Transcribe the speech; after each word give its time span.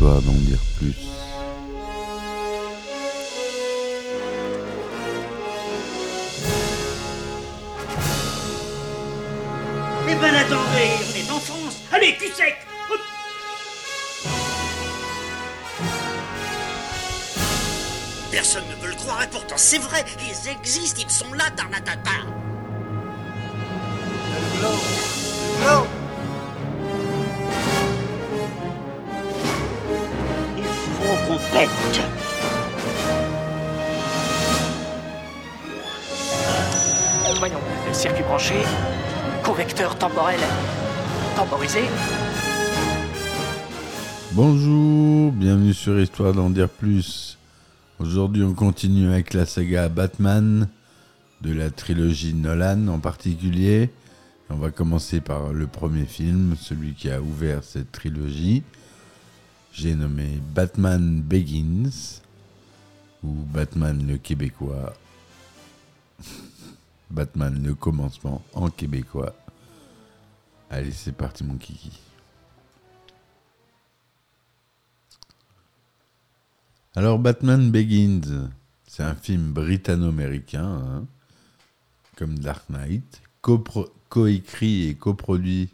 histoire 0.00 0.22
d'en 0.22 0.32
dire 0.32 0.58
plus. 0.78 0.94
Eh 10.08 10.14
ben 10.14 10.34
attendez, 10.34 10.90
on 11.04 11.18
est 11.18 11.30
en 11.30 11.38
France. 11.38 11.76
Allez, 11.92 12.16
cul 12.16 12.32
sec 12.32 12.56
Personne 18.30 18.64
ne 18.70 18.82
veut 18.82 18.88
le 18.88 18.96
croire 18.96 19.22
et 19.22 19.28
pourtant 19.28 19.56
c'est 19.58 19.78
vrai, 19.78 20.02
ils 20.18 20.50
existent, 20.50 21.02
ils 21.04 21.10
sont 21.10 21.30
là, 21.34 21.44
Tarnatata 21.54 22.39
correcteur 39.44 39.98
temporel 39.98 40.40
temporisé. 41.36 41.80
Bonjour, 44.32 45.30
bienvenue 45.32 45.74
sur 45.74 46.00
Histoire 46.00 46.32
d'en 46.32 46.48
dire 46.48 46.70
plus. 46.70 47.36
Aujourd'hui, 47.98 48.42
on 48.42 48.54
continue 48.54 49.08
avec 49.08 49.34
la 49.34 49.44
saga 49.44 49.90
Batman 49.90 50.68
de 51.42 51.52
la 51.52 51.70
trilogie 51.70 52.32
Nolan 52.32 52.88
en 52.88 52.98
particulier. 52.98 53.90
On 54.48 54.56
va 54.56 54.70
commencer 54.70 55.20
par 55.20 55.52
le 55.52 55.66
premier 55.66 56.06
film, 56.06 56.56
celui 56.58 56.94
qui 56.94 57.10
a 57.10 57.20
ouvert 57.20 57.62
cette 57.62 57.92
trilogie. 57.92 58.62
J'ai 59.70 59.94
nommé 59.94 60.40
Batman 60.54 61.20
Begins 61.20 62.20
ou 63.22 63.34
Batman 63.52 64.06
le 64.08 64.16
québécois. 64.16 64.94
Batman 67.10 67.62
le 67.62 67.74
commencement 67.74 68.42
en 68.54 68.70
québécois. 68.70 69.34
Allez, 70.70 70.92
c'est 70.92 71.12
parti 71.12 71.44
mon 71.44 71.56
kiki. 71.56 71.98
Alors 76.94 77.18
Batman 77.18 77.70
Begins, 77.70 78.50
c'est 78.86 79.02
un 79.02 79.14
film 79.14 79.52
britanno-américain, 79.52 80.64
hein, 80.66 81.06
comme 82.16 82.38
Dark 82.38 82.68
Knight, 82.68 83.22
coécrit 84.08 84.88
et 84.88 84.94
coproduit 84.94 85.70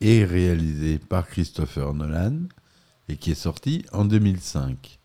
et 0.00 0.24
réalisé 0.24 0.98
par 0.98 1.28
Christopher 1.28 1.94
Nolan 1.94 2.48
et 3.08 3.16
qui 3.16 3.30
est 3.30 3.36
sorti 3.36 3.84
en 3.92 4.04
2005. 4.04 4.98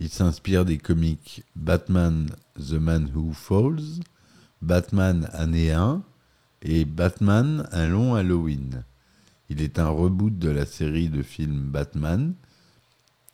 Il 0.00 0.08
s'inspire 0.08 0.64
des 0.64 0.78
comics 0.78 1.44
Batman 1.54 2.30
The 2.56 2.72
Man 2.72 3.10
Who 3.14 3.32
Falls, 3.32 4.00
Batman 4.62 5.28
Année 5.32 5.72
1 5.72 6.02
et 6.62 6.86
Batman 6.86 7.68
Un 7.70 7.88
long 7.88 8.14
Halloween. 8.14 8.84
Il 9.50 9.60
est 9.60 9.78
un 9.78 9.88
reboot 9.88 10.38
de 10.38 10.48
la 10.48 10.64
série 10.64 11.10
de 11.10 11.22
films 11.22 11.70
Batman, 11.70 12.34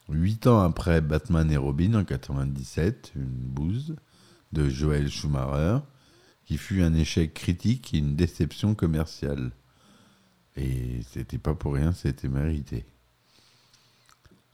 Huit 0.09 0.47
ans 0.47 0.61
après 0.61 1.01
Batman 1.01 1.51
et 1.51 1.57
Robin 1.57 1.95
en 1.95 2.05
97, 2.05 3.13
une 3.17 3.25
bouse 3.25 3.97
de 4.53 4.69
Joel 4.69 5.09
Schumacher, 5.09 5.79
qui 6.45 6.59
fut 6.59 6.83
un 6.83 6.95
échec 6.95 7.35
critique 7.35 7.93
et 7.93 7.99
une 7.99 8.15
déception 8.15 8.77
commerciale. 8.77 9.51
Et 10.57 11.01
c'était 11.11 11.39
pas 11.39 11.55
pour 11.55 11.75
rien, 11.75 11.93
c'était 11.93 12.29
mérité. 12.29 12.85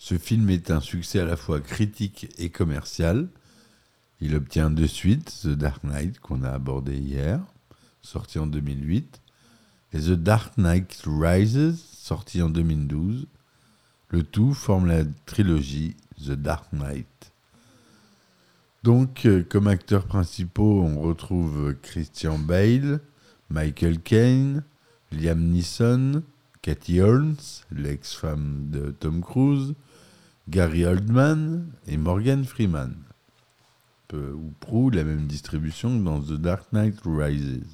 Ce 0.04 0.18
film 0.18 0.50
est 0.50 0.72
un 0.72 0.80
succès 0.80 1.20
à 1.20 1.24
la 1.24 1.36
fois 1.36 1.60
critique 1.60 2.26
et 2.36 2.50
commercial. 2.50 3.28
Il 4.20 4.34
obtient 4.34 4.68
de 4.68 4.84
suite 4.84 5.42
The 5.44 5.50
Dark 5.50 5.84
Knight 5.84 6.18
qu'on 6.18 6.42
a 6.42 6.50
abordé 6.50 6.98
hier, 6.98 7.38
sorti 8.02 8.40
en 8.40 8.48
2008, 8.48 9.20
et 9.92 10.00
The 10.00 10.10
Dark 10.14 10.58
Knight 10.58 11.04
Rises, 11.06 11.80
sorti 11.92 12.42
en 12.42 12.50
2012. 12.50 13.28
Le 14.08 14.24
tout 14.24 14.54
forme 14.54 14.86
la 14.86 15.04
trilogie 15.24 15.94
The 16.18 16.32
Dark 16.32 16.72
Knight. 16.72 17.32
Donc, 18.82 19.24
euh, 19.24 19.44
comme 19.48 19.68
acteurs 19.68 20.06
principaux, 20.06 20.82
on 20.82 21.00
retrouve 21.00 21.76
Christian 21.80 22.40
Bale, 22.40 22.98
Michael 23.50 24.00
Caine, 24.00 24.64
Liam 25.12 25.38
Neeson, 25.38 26.24
Cathy 26.60 27.00
Holmes, 27.00 27.36
l'ex-femme 27.70 28.66
de 28.68 28.90
Tom 28.90 29.20
Cruise, 29.20 29.74
Gary 30.52 30.84
Oldman 30.84 31.64
et 31.86 31.96
Morgan 31.96 32.44
Freeman. 32.44 32.94
Peu 34.06 34.34
ou 34.34 34.52
prou 34.60 34.90
la 34.90 35.02
même 35.02 35.26
distribution 35.26 35.98
que 35.98 36.04
dans 36.04 36.20
The 36.20 36.34
Dark 36.34 36.70
Knight 36.74 36.98
Rises. 37.06 37.64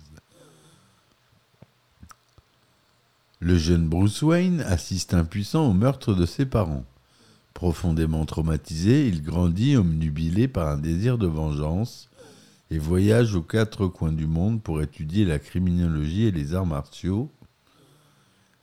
Le 3.41 3.59
jeune 3.59 3.89
Bruce 3.89 4.23
Wayne 4.23 4.61
assiste 4.61 5.13
impuissant 5.13 5.69
au 5.69 5.73
meurtre 5.73 6.15
de 6.15 6.25
ses 6.25 6.47
parents. 6.47 6.85
Profondément 7.53 8.25
traumatisé, 8.27 9.09
il 9.09 9.25
grandit 9.25 9.77
omnubilé 9.77 10.47
par 10.47 10.69
un 10.69 10.79
désir 10.79 11.19
de 11.19 11.27
vengeance 11.27 12.09
et 12.71 12.79
voyage 12.79 13.35
aux 13.35 13.43
quatre 13.43 13.89
coins 13.89 14.13
du 14.13 14.29
monde 14.29 14.63
pour 14.63 14.83
étudier 14.83 15.25
la 15.25 15.41
criminologie 15.41 16.27
et 16.27 16.31
les 16.31 16.55
arts 16.55 16.65
martiaux. 16.65 17.29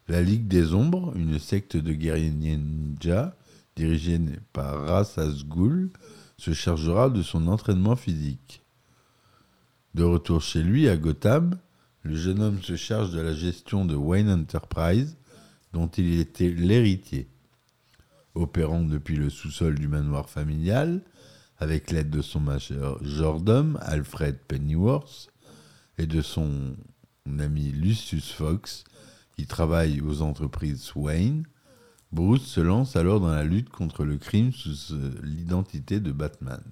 La 0.07 0.21
Ligue 0.21 0.47
des 0.47 0.73
Ombres, 0.73 1.11
une 1.17 1.37
secte 1.37 1.75
de 1.75 1.91
guerriers 1.91 2.31
ninja 2.31 3.35
dirigée 3.75 4.19
par 4.53 4.87
Ra's 4.87 5.17
al 5.17 5.33
Ghul, 5.47 5.91
se 6.37 6.53
chargera 6.53 7.09
de 7.09 7.21
son 7.21 7.47
entraînement 7.47 7.95
physique. 7.95 8.61
De 9.93 10.03
retour 10.03 10.41
chez 10.41 10.61
lui 10.61 10.89
à 10.89 10.97
Gotham, 10.97 11.57
le 12.03 12.15
jeune 12.15 12.41
homme 12.41 12.61
se 12.61 12.75
charge 12.75 13.11
de 13.11 13.19
la 13.19 13.33
gestion 13.33 13.85
de 13.85 13.95
Wayne 13.95 14.29
Enterprise, 14.29 15.17
dont 15.73 15.87
il 15.87 16.19
était 16.19 16.49
l'héritier. 16.49 17.27
Opérant 18.33 18.81
depuis 18.81 19.15
le 19.15 19.29
sous-sol 19.29 19.79
du 19.79 19.87
manoir 19.87 20.29
familial, 20.29 21.01
avec 21.57 21.91
l'aide 21.91 22.09
de 22.09 22.21
son 22.21 22.41
majordome 22.41 23.79
Alfred 23.81 24.37
Pennyworth 24.47 25.29
et 25.97 26.05
de 26.05 26.21
son 26.21 26.75
ami 27.39 27.71
Lucius 27.71 28.31
Fox, 28.31 28.83
qui 29.35 29.47
travaille 29.47 30.01
aux 30.01 30.21
entreprises 30.21 30.91
Wayne, 30.95 31.45
Bruce 32.15 32.45
se 32.45 32.61
lance 32.61 32.95
alors 32.95 33.19
dans 33.19 33.27
la 33.27 33.43
lutte 33.43 33.67
contre 33.67 34.05
le 34.05 34.17
crime 34.17 34.53
sous 34.53 34.93
euh, 34.93 35.19
l'identité 35.21 35.99
de 35.99 36.13
Batman. 36.13 36.63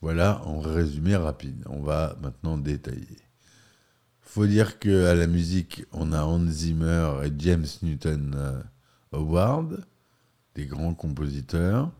Voilà 0.00 0.42
en 0.46 0.60
résumé 0.60 1.14
rapide. 1.14 1.62
On 1.66 1.82
va 1.82 2.16
maintenant 2.22 2.56
détailler. 2.56 3.18
Faut 4.22 4.46
dire 4.46 4.78
que 4.78 5.04
à 5.04 5.14
la 5.14 5.26
musique, 5.26 5.84
on 5.92 6.12
a 6.12 6.24
Hans 6.24 6.46
Zimmer 6.46 7.20
et 7.26 7.32
James 7.36 7.66
Newton 7.82 8.34
euh, 8.34 8.62
Howard, 9.12 9.84
des 10.54 10.64
grands 10.64 10.94
compositeurs. 10.94 11.92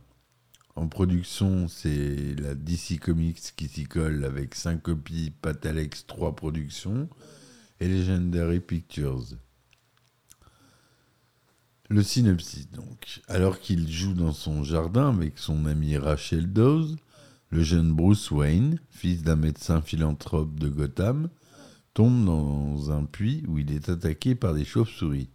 En 0.76 0.88
production, 0.88 1.68
c'est 1.68 2.36
la 2.38 2.54
DC 2.54 2.98
Comics 2.98 3.52
qui 3.54 3.68
s'y 3.68 3.84
colle 3.84 4.24
avec 4.24 4.54
Syncopy, 4.54 5.30
Patalex 5.42 6.06
3 6.06 6.36
Productions 6.36 7.06
et 7.80 7.86
Legendary 7.86 8.60
Pictures. 8.60 9.36
Le 11.88 12.02
synopsis 12.02 12.70
donc. 12.70 13.20
Alors 13.28 13.60
qu'il 13.60 13.90
joue 13.90 14.14
dans 14.14 14.32
son 14.32 14.64
jardin 14.64 15.10
avec 15.10 15.38
son 15.38 15.66
ami 15.66 15.96
Rachel 15.96 16.52
Dawes, 16.52 16.96
le 17.50 17.62
jeune 17.62 17.92
Bruce 17.92 18.30
Wayne, 18.32 18.80
fils 18.90 19.22
d'un 19.22 19.36
médecin 19.36 19.80
philanthrope 19.80 20.58
de 20.58 20.68
Gotham, 20.68 21.28
tombe 21.94 22.24
dans 22.24 22.90
un 22.90 23.04
puits 23.04 23.44
où 23.46 23.58
il 23.58 23.70
est 23.72 23.88
attaqué 23.88 24.34
par 24.34 24.52
des 24.52 24.64
chauves-souris, 24.64 25.30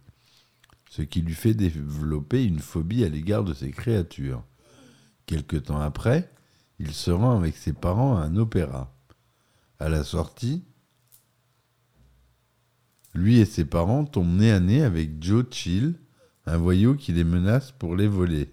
ce 0.90 1.00
qui 1.00 1.22
lui 1.22 1.34
fait 1.34 1.54
développer 1.54 2.44
une 2.44 2.60
phobie 2.60 3.04
à 3.04 3.08
l'égard 3.08 3.44
de 3.44 3.54
ces 3.54 3.70
créatures. 3.70 4.44
Quelque 5.24 5.56
temps 5.56 5.80
après, 5.80 6.30
il 6.78 6.92
se 6.92 7.10
rend 7.10 7.38
avec 7.38 7.56
ses 7.56 7.72
parents 7.72 8.18
à 8.18 8.24
un 8.24 8.36
opéra. 8.36 8.94
À 9.78 9.88
la 9.88 10.04
sortie, 10.04 10.62
lui 13.14 13.38
et 13.38 13.46
ses 13.46 13.64
parents 13.64 14.04
tombent 14.04 14.36
nez 14.36 14.52
à 14.52 14.60
nez 14.60 14.82
avec 14.82 15.22
Joe 15.22 15.46
Chill, 15.50 15.94
un 16.46 16.56
voyou 16.56 16.96
qui 16.96 17.12
les 17.12 17.24
menace 17.24 17.72
pour 17.72 17.96
les 17.96 18.08
voler. 18.08 18.52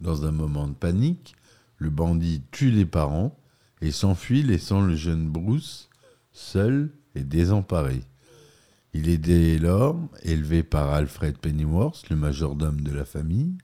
Dans 0.00 0.26
un 0.26 0.32
moment 0.32 0.68
de 0.68 0.74
panique, 0.74 1.34
le 1.78 1.90
bandit 1.90 2.42
tue 2.50 2.70
les 2.70 2.86
parents 2.86 3.38
et 3.80 3.90
s'enfuit 3.90 4.42
laissant 4.42 4.80
le 4.80 4.96
jeune 4.96 5.28
Bruce 5.28 5.88
seul 6.32 6.92
et 7.14 7.22
désemparé. 7.22 8.02
Il 8.92 9.08
est 9.08 9.18
dès 9.18 9.58
lors 9.58 9.98
élevé 10.22 10.62
par 10.62 10.90
Alfred 10.90 11.38
Pennyworth, 11.38 12.08
le 12.10 12.16
majordome 12.16 12.80
de 12.80 12.92
la 12.92 13.04
famille, 13.04 13.58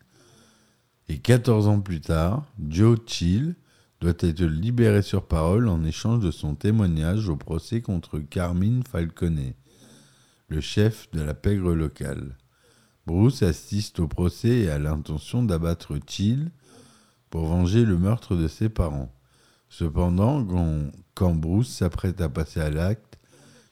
et 1.08 1.18
14 1.18 1.68
ans 1.68 1.80
plus 1.80 2.00
tard, 2.00 2.44
Joe 2.68 2.98
Chill 3.06 3.54
doit 4.00 4.14
être 4.20 4.42
libéré 4.42 5.02
sur 5.02 5.26
parole 5.26 5.68
en 5.68 5.84
échange 5.84 6.20
de 6.24 6.30
son 6.30 6.54
témoignage 6.54 7.28
au 7.28 7.36
procès 7.36 7.82
contre 7.82 8.18
Carmine 8.18 8.82
Falcone, 8.82 9.52
le 10.48 10.60
chef 10.60 11.10
de 11.12 11.20
la 11.20 11.34
pègre 11.34 11.74
locale. 11.74 12.36
Bruce 13.06 13.42
assiste 13.42 14.00
au 14.00 14.08
procès 14.08 14.60
et 14.60 14.70
a 14.70 14.78
l'intention 14.78 15.42
d'abattre 15.42 15.98
Chill 16.06 16.50
pour 17.28 17.46
venger 17.46 17.84
le 17.84 17.98
meurtre 17.98 18.36
de 18.36 18.48
ses 18.48 18.68
parents. 18.68 19.12
Cependant, 19.68 20.44
quand- 20.44 20.90
quand 21.14 21.34
Bruce 21.34 21.68
s'apprête 21.68 22.20
à 22.20 22.28
passer 22.28 22.60
à 22.60 22.70
l'acte, 22.70 23.18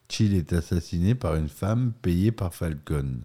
Chill 0.08 0.34
est 0.34 0.52
assassiné 0.52 1.14
par 1.14 1.36
une 1.36 1.48
femme 1.48 1.92
payée 2.02 2.32
par 2.32 2.54
Falcon. 2.54 3.20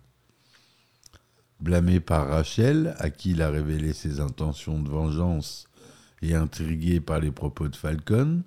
Blâmé 1.59 1.99
par 1.99 2.27
Rachel, 2.27 2.95
à 2.97 3.09
qui 3.09 3.31
il 3.31 3.41
a 3.41 3.49
révélé 3.49 3.93
ses 3.93 4.19
intentions 4.19 4.81
de 4.81 4.89
vengeance 4.89 5.67
et 6.23 6.35
intrigué 6.35 7.01
par 7.01 7.19
les 7.19 7.31
propos 7.31 7.67
de 7.67 7.75
Falcon, 7.75 8.43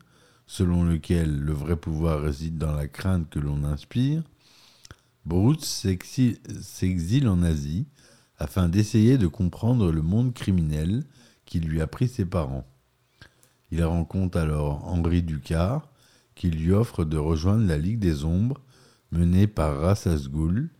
selon 0.46 0.82
lequel 0.82 1.38
le 1.38 1.52
vrai 1.52 1.76
pouvoir 1.76 2.22
réside 2.22 2.56
dans 2.56 2.72
la 2.72 2.88
crainte 2.88 3.28
que 3.28 3.38
l'on 3.38 3.64
inspire, 3.64 4.22
Bruce 5.26 5.64
s'exi- 5.64 6.40
s'exile 6.62 7.28
en 7.28 7.42
Asie 7.42 7.86
afin 8.38 8.68
d'essayer 8.68 9.18
de 9.18 9.26
comprendre 9.26 9.92
le 9.92 10.02
monde 10.02 10.32
criminel 10.32 11.04
qui 11.44 11.60
lui 11.60 11.80
a 11.80 11.86
pris 11.86 12.08
ses 12.08 12.24
parents. 12.24 12.66
Il 13.70 13.84
rencontre 13.84 14.38
alors 14.38 14.86
Henri 14.86 15.22
Ducard, 15.22 15.88
qui 16.34 16.50
lui 16.50 16.72
offre 16.72 17.04
de 17.04 17.18
rejoindre 17.18 17.66
la 17.66 17.78
Ligue 17.78 17.98
des 17.98 18.24
Ombres, 18.24 18.60
menée 19.10 19.46
par 19.46 19.80
Ra's 19.80 20.06
al 20.06 20.20
Ghul, 20.28 20.70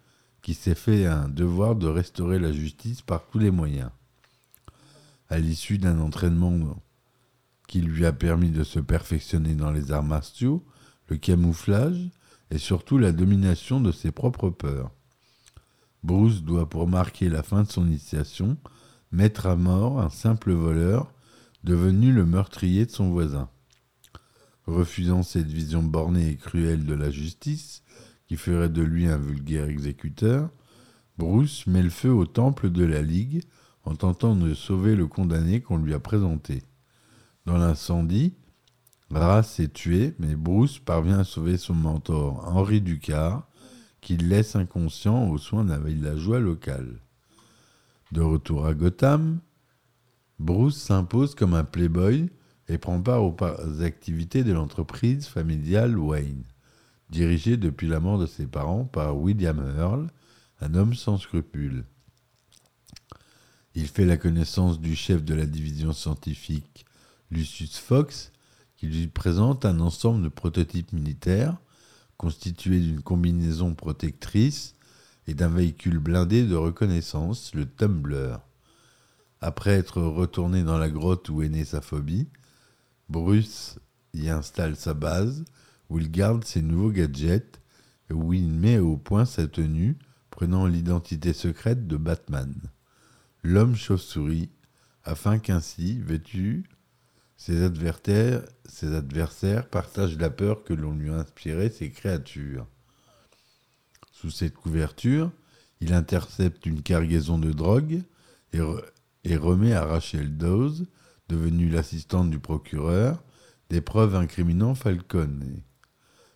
qui 0.42 0.54
s'est 0.54 0.74
fait 0.74 1.06
un 1.06 1.28
devoir 1.28 1.74
de 1.76 1.88
restaurer 1.88 2.38
la 2.38 2.52
justice 2.52 3.02
par 3.02 3.26
tous 3.26 3.38
les 3.38 3.50
moyens. 3.50 3.90
À 5.28 5.38
l'issue 5.38 5.78
d'un 5.78 5.98
entraînement 5.98 6.52
qui 7.66 7.80
lui 7.80 8.06
a 8.06 8.12
permis 8.12 8.50
de 8.50 8.64
se 8.64 8.80
perfectionner 8.80 9.54
dans 9.54 9.70
les 9.70 9.92
arts 9.92 10.02
martiaux, 10.02 10.64
le 11.08 11.16
camouflage 11.16 12.10
et 12.50 12.58
surtout 12.58 12.98
la 12.98 13.12
domination 13.12 13.80
de 13.80 13.92
ses 13.92 14.12
propres 14.12 14.50
peurs. 14.50 14.90
Bruce 16.02 16.42
doit, 16.42 16.68
pour 16.68 16.86
marquer 16.86 17.28
la 17.28 17.42
fin 17.42 17.62
de 17.62 17.70
son 17.70 17.86
initiation, 17.86 18.56
mettre 19.10 19.46
à 19.46 19.56
mort 19.56 20.00
un 20.00 20.10
simple 20.10 20.52
voleur 20.52 21.12
devenu 21.64 22.12
le 22.12 22.24
meurtrier 22.24 22.86
de 22.86 22.90
son 22.90 23.10
voisin. 23.10 23.48
Refusant 24.66 25.22
cette 25.22 25.50
vision 25.50 25.82
bornée 25.82 26.30
et 26.30 26.36
cruelle 26.36 26.84
de 26.84 26.94
la 26.94 27.10
justice, 27.10 27.82
qui 28.26 28.36
ferait 28.36 28.68
de 28.68 28.82
lui 28.82 29.06
un 29.06 29.18
vulgaire 29.18 29.68
exécuteur, 29.68 30.50
Bruce 31.18 31.66
met 31.66 31.82
le 31.82 31.90
feu 31.90 32.12
au 32.12 32.26
temple 32.26 32.70
de 32.70 32.84
la 32.84 33.02
Ligue 33.02 33.42
en 33.84 33.94
tentant 33.94 34.34
de 34.34 34.52
sauver 34.54 34.96
le 34.96 35.06
condamné 35.06 35.60
qu'on 35.60 35.78
lui 35.78 35.94
a 35.94 36.00
présenté. 36.00 36.62
Dans 37.46 37.58
l'incendie, 37.58 38.34
Race 39.08 39.60
est 39.60 39.72
tué, 39.72 40.14
mais 40.18 40.34
Bruce 40.34 40.80
parvient 40.80 41.20
à 41.20 41.24
sauver 41.24 41.56
son 41.58 41.74
mentor 41.74 42.44
Henri 42.44 42.80
Ducard, 42.80 43.46
qu'il 44.00 44.28
laisse 44.28 44.56
inconscient 44.56 45.28
aux 45.28 45.38
soins 45.38 45.64
d'un 45.64 45.78
villageois 45.78 46.40
local. 46.40 47.00
De 48.10 48.20
retour 48.20 48.66
à 48.66 48.74
Gotham, 48.74 49.38
Bruce 50.40 50.76
s'impose 50.76 51.36
comme 51.36 51.54
un 51.54 51.62
playboy 51.62 52.28
et 52.68 52.78
prend 52.78 53.00
part 53.00 53.22
aux 53.22 53.36
activités 53.80 54.42
de 54.42 54.52
l'entreprise 54.52 55.26
familiale 55.26 55.96
Wayne, 55.96 56.42
dirigée 57.10 57.56
depuis 57.56 57.86
la 57.86 58.00
mort 58.00 58.18
de 58.18 58.26
ses 58.26 58.46
parents 58.46 58.84
par 58.84 59.16
William 59.16 59.60
Earl, 59.78 60.08
un 60.60 60.74
homme 60.74 60.94
sans 60.94 61.16
scrupules. 61.16 61.84
Il 63.76 63.86
fait 63.86 64.06
la 64.06 64.16
connaissance 64.16 64.80
du 64.80 64.96
chef 64.96 65.22
de 65.22 65.34
la 65.34 65.46
division 65.46 65.92
scientifique, 65.92 66.85
Lucius 67.30 67.78
Fox, 67.78 68.32
qui 68.76 68.86
lui 68.86 69.08
présente 69.08 69.64
un 69.64 69.80
ensemble 69.80 70.22
de 70.22 70.28
prototypes 70.28 70.92
militaires 70.92 71.56
constitués 72.16 72.80
d'une 72.80 73.02
combinaison 73.02 73.74
protectrice 73.74 74.74
et 75.26 75.34
d'un 75.34 75.48
véhicule 75.48 75.98
blindé 75.98 76.44
de 76.44 76.54
reconnaissance, 76.54 77.54
le 77.54 77.66
Tumbler. 77.66 78.36
Après 79.40 79.72
être 79.72 80.00
retourné 80.00 80.62
dans 80.62 80.78
la 80.78 80.88
grotte 80.88 81.28
où 81.28 81.42
est 81.42 81.48
née 81.48 81.64
sa 81.64 81.80
phobie, 81.80 82.28
Bruce 83.08 83.78
y 84.14 84.28
installe 84.28 84.76
sa 84.76 84.94
base, 84.94 85.44
où 85.90 85.98
il 85.98 86.10
garde 86.10 86.44
ses 86.44 86.62
nouveaux 86.62 86.90
gadgets 86.90 87.60
et 88.10 88.14
où 88.14 88.32
il 88.32 88.48
met 88.48 88.78
au 88.78 88.96
point 88.96 89.24
sa 89.24 89.46
tenue, 89.46 89.96
prenant 90.30 90.66
l'identité 90.66 91.32
secrète 91.32 91.86
de 91.86 91.96
Batman, 91.96 92.54
l'homme 93.42 93.74
chauve-souris, 93.74 94.50
afin 95.04 95.38
qu'ainsi, 95.38 95.98
vêtu, 96.00 96.68
ses 97.36 97.62
adversaires, 97.62 98.42
ses 98.66 99.60
partagent 99.70 100.18
la 100.18 100.30
peur 100.30 100.64
que 100.64 100.74
l'on 100.74 100.94
lui 100.94 101.10
a 101.10 101.16
inspiré 101.16 101.68
ces 101.68 101.90
créatures. 101.90 102.66
Sous 104.12 104.30
cette 104.30 104.54
couverture, 104.54 105.30
il 105.80 105.92
intercepte 105.92 106.64
une 106.66 106.82
cargaison 106.82 107.38
de 107.38 107.52
drogue 107.52 108.02
et 108.52 109.36
remet 109.36 109.74
à 109.74 109.84
Rachel 109.84 110.36
Dawes, 110.36 110.86
devenue 111.28 111.68
l'assistante 111.68 112.30
du 112.30 112.38
procureur, 112.38 113.22
des 113.68 113.80
preuves 113.80 114.14
incriminant 114.14 114.74
Falcone. 114.74 115.60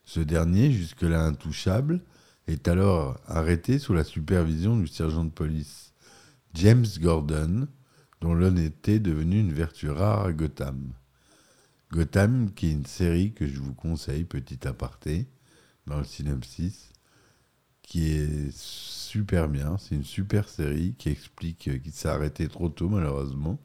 Ce 0.04 0.20
dernier, 0.20 0.72
jusque-là 0.72 1.24
intouchable, 1.24 2.02
est 2.46 2.68
alors 2.68 3.18
arrêté 3.26 3.78
sous 3.78 3.94
la 3.94 4.04
supervision 4.04 4.76
du 4.76 4.88
sergent 4.88 5.24
de 5.24 5.30
police 5.30 5.92
James 6.54 6.86
Gordon, 6.98 7.68
dont 8.20 8.34
l'honnêteté 8.34 8.94
est 8.94 9.00
devenue 9.00 9.40
une 9.40 9.52
vertu 9.52 9.90
rare 9.90 10.26
à 10.26 10.32
Gotham. 10.32 10.92
Gotham, 11.92 12.52
qui 12.54 12.68
est 12.68 12.72
une 12.72 12.86
série 12.86 13.32
que 13.32 13.46
je 13.46 13.60
vous 13.60 13.74
conseille, 13.74 14.24
petit 14.24 14.66
aparté, 14.68 15.26
dans 15.86 15.98
le 15.98 16.04
synopsis, 16.04 16.90
qui 17.82 18.12
est 18.12 18.54
super 18.56 19.48
bien. 19.48 19.76
C'est 19.78 19.96
une 19.96 20.04
super 20.04 20.48
série 20.48 20.94
qui 20.98 21.08
explique, 21.08 21.68
euh, 21.68 21.78
qui 21.78 21.90
s'est 21.90 22.08
arrêtée 22.08 22.48
trop 22.48 22.68
tôt 22.68 22.88
malheureusement, 22.88 23.58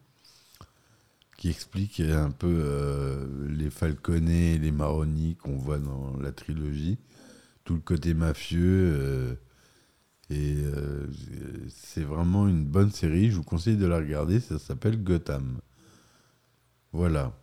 qui 1.38 1.50
explique 1.50 2.00
un 2.00 2.32
peu 2.32 2.48
euh, 2.48 3.28
les 3.50 3.70
Falconets 3.70 4.56
et 4.56 4.58
les 4.58 4.72
Maroni 4.72 5.36
qu'on 5.36 5.58
voit 5.58 5.80
dans 5.80 6.18
la 6.18 6.32
trilogie, 6.32 6.98
tout 7.66 7.76
le 7.76 7.82
côté 7.82 8.14
mafieux. 8.14 8.94
euh, 8.96 9.36
et 10.30 10.56
euh, 10.58 11.08
c'est 11.70 12.04
vraiment 12.04 12.48
une 12.48 12.66
bonne 12.66 12.92
série. 12.92 13.30
Je 13.30 13.36
vous 13.36 13.44
conseille 13.44 13.78
de 13.78 13.86
la 13.86 13.98
regarder. 13.98 14.40
Ça 14.40 14.58
s'appelle 14.58 15.04
Gotham. 15.04 15.60
Voilà. 16.92 17.34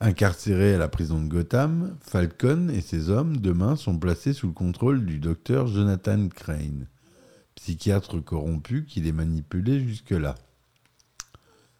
Incarcéré 0.00 0.74
à 0.74 0.78
la 0.78 0.88
prison 0.88 1.22
de 1.22 1.28
Gotham, 1.28 1.96
Falcon 2.00 2.68
et 2.70 2.80
ses 2.80 3.08
hommes 3.08 3.36
demain 3.36 3.76
sont 3.76 3.98
placés 3.98 4.32
sous 4.32 4.48
le 4.48 4.52
contrôle 4.52 5.04
du 5.04 5.18
docteur 5.18 5.68
Jonathan 5.68 6.28
Crane, 6.28 6.88
psychiatre 7.54 8.18
corrompu 8.18 8.84
qui 8.84 9.00
les 9.00 9.12
manipulait 9.12 9.78
jusque-là. 9.78 10.34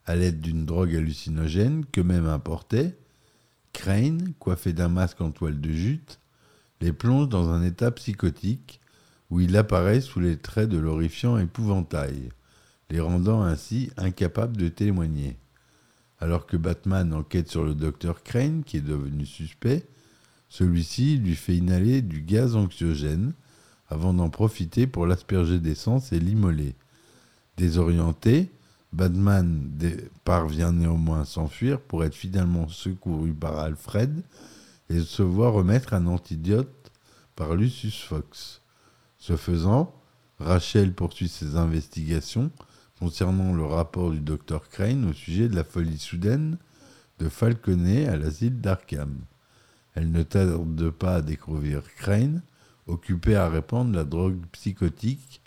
À 0.07 0.15
l'aide 0.15 0.41
d'une 0.41 0.67
drogue 0.67 0.95
hallucinogène 0.95 1.85
qu'eux-mêmes 1.87 2.27
importaient, 2.27 2.97
Crane, 3.73 4.35
coiffé 4.39 4.73
d'un 4.73 4.89
masque 4.89 5.21
en 5.21 5.33
toile 5.33 5.61
de 5.61 5.71
jute, 5.71 6.21
les 6.81 6.93
plonge 6.93 7.29
dans 7.29 7.49
un 7.49 7.65
état 7.65 7.91
psychotique 7.91 8.82
où 9.33 9.41
il 9.41 9.57
apparaît 9.57 10.03
sous 10.03 10.21
les 10.21 10.37
traits 10.37 10.69
de 10.69 10.77
l'horrifiant 10.77 11.39
épouvantail, 11.39 12.29
les 12.91 13.01
rendant 13.01 13.43
ainsi 13.43 13.91
incapables 13.97 14.59
de 14.59 14.69
témoigner. 14.69 15.39
Alors 16.19 16.47
que 16.47 16.59
Batman 16.59 17.15
enquête 17.15 17.49
sur 17.49 17.65
le 17.65 17.75
docteur 17.75 18.23
Crane, 18.23 18.63
qui 18.63 18.77
est 18.77 18.83
devenu 18.83 19.25
suspect, 19.25 19.87
celui-ci 20.51 21.17
lui 21.17 21.35
fait 21.35 21.57
inhaler 21.57 22.03
du 22.03 22.21
gaz 22.21 22.57
anxiogène 22.57 23.33
avant 23.89 24.13
d'en 24.13 24.29
profiter 24.29 24.87
pour 24.87 25.07
l'asperger 25.07 25.59
d'essence 25.59 26.13
et 26.13 26.21
l'immoler. 26.21 26.75
Désorienté, 27.57 28.51
Batman 28.93 29.71
parvient 30.25 30.73
néanmoins 30.73 31.23
à 31.23 31.25
s'enfuir 31.25 31.81
pour 31.81 32.05
être 32.05 32.15
finalement 32.15 32.69
secouru 32.69 33.33
par 33.33 33.59
Alfred 33.59 34.13
et 34.91 35.01
se 35.01 35.23
voir 35.23 35.55
remettre 35.55 35.95
un 35.95 36.07
antidote 36.07 36.93
par 37.35 37.55
Lucius 37.55 38.03
Fox. 38.03 38.62
Ce 39.23 39.37
faisant, 39.37 39.95
Rachel 40.41 40.95
poursuit 40.95 41.29
ses 41.29 41.55
investigations 41.55 42.51
concernant 42.99 43.55
le 43.55 43.65
rapport 43.65 44.11
du 44.11 44.19
docteur 44.19 44.69
Crane 44.69 45.05
au 45.05 45.13
sujet 45.13 45.49
de 45.49 45.55
la 45.55 45.63
folie 45.63 46.01
soudaine 46.01 46.59
de 47.21 47.29
Falconet 47.29 48.09
à 48.09 48.17
l'asile 48.17 48.61
d'Arkham. 48.61 49.15
Elle 49.95 50.11
ne 50.11 50.25
tarde 50.25 50.91
pas 50.91 51.15
à 51.15 51.23
découvrir 51.23 51.85
Crane, 51.95 52.43
occupé 52.89 53.37
à 53.37 53.49
répandre 53.49 53.95
la 53.95 54.03
drogue 54.03 54.45
psychotique 54.51 55.41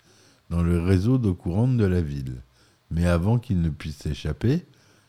dans 0.48 0.62
le 0.62 0.80
réseau 0.80 1.18
d'eau 1.18 1.34
courante 1.34 1.76
de 1.76 1.84
la 1.84 2.00
ville. 2.00 2.40
Mais 2.90 3.04
avant 3.04 3.38
qu'il 3.38 3.60
ne 3.60 3.68
puisse 3.68 3.98
s'échapper, 3.98 4.64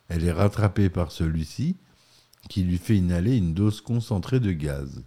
elle 0.10 0.26
est 0.26 0.34
rattrapée 0.34 0.90
par 0.90 1.14
celui-ci 1.14 1.78
qui 2.50 2.64
lui 2.64 2.78
fait 2.78 2.98
inhaler 2.98 3.38
une 3.38 3.54
dose 3.54 3.80
concentrée 3.80 4.42
de 4.42 4.52
gaz. 4.52 5.04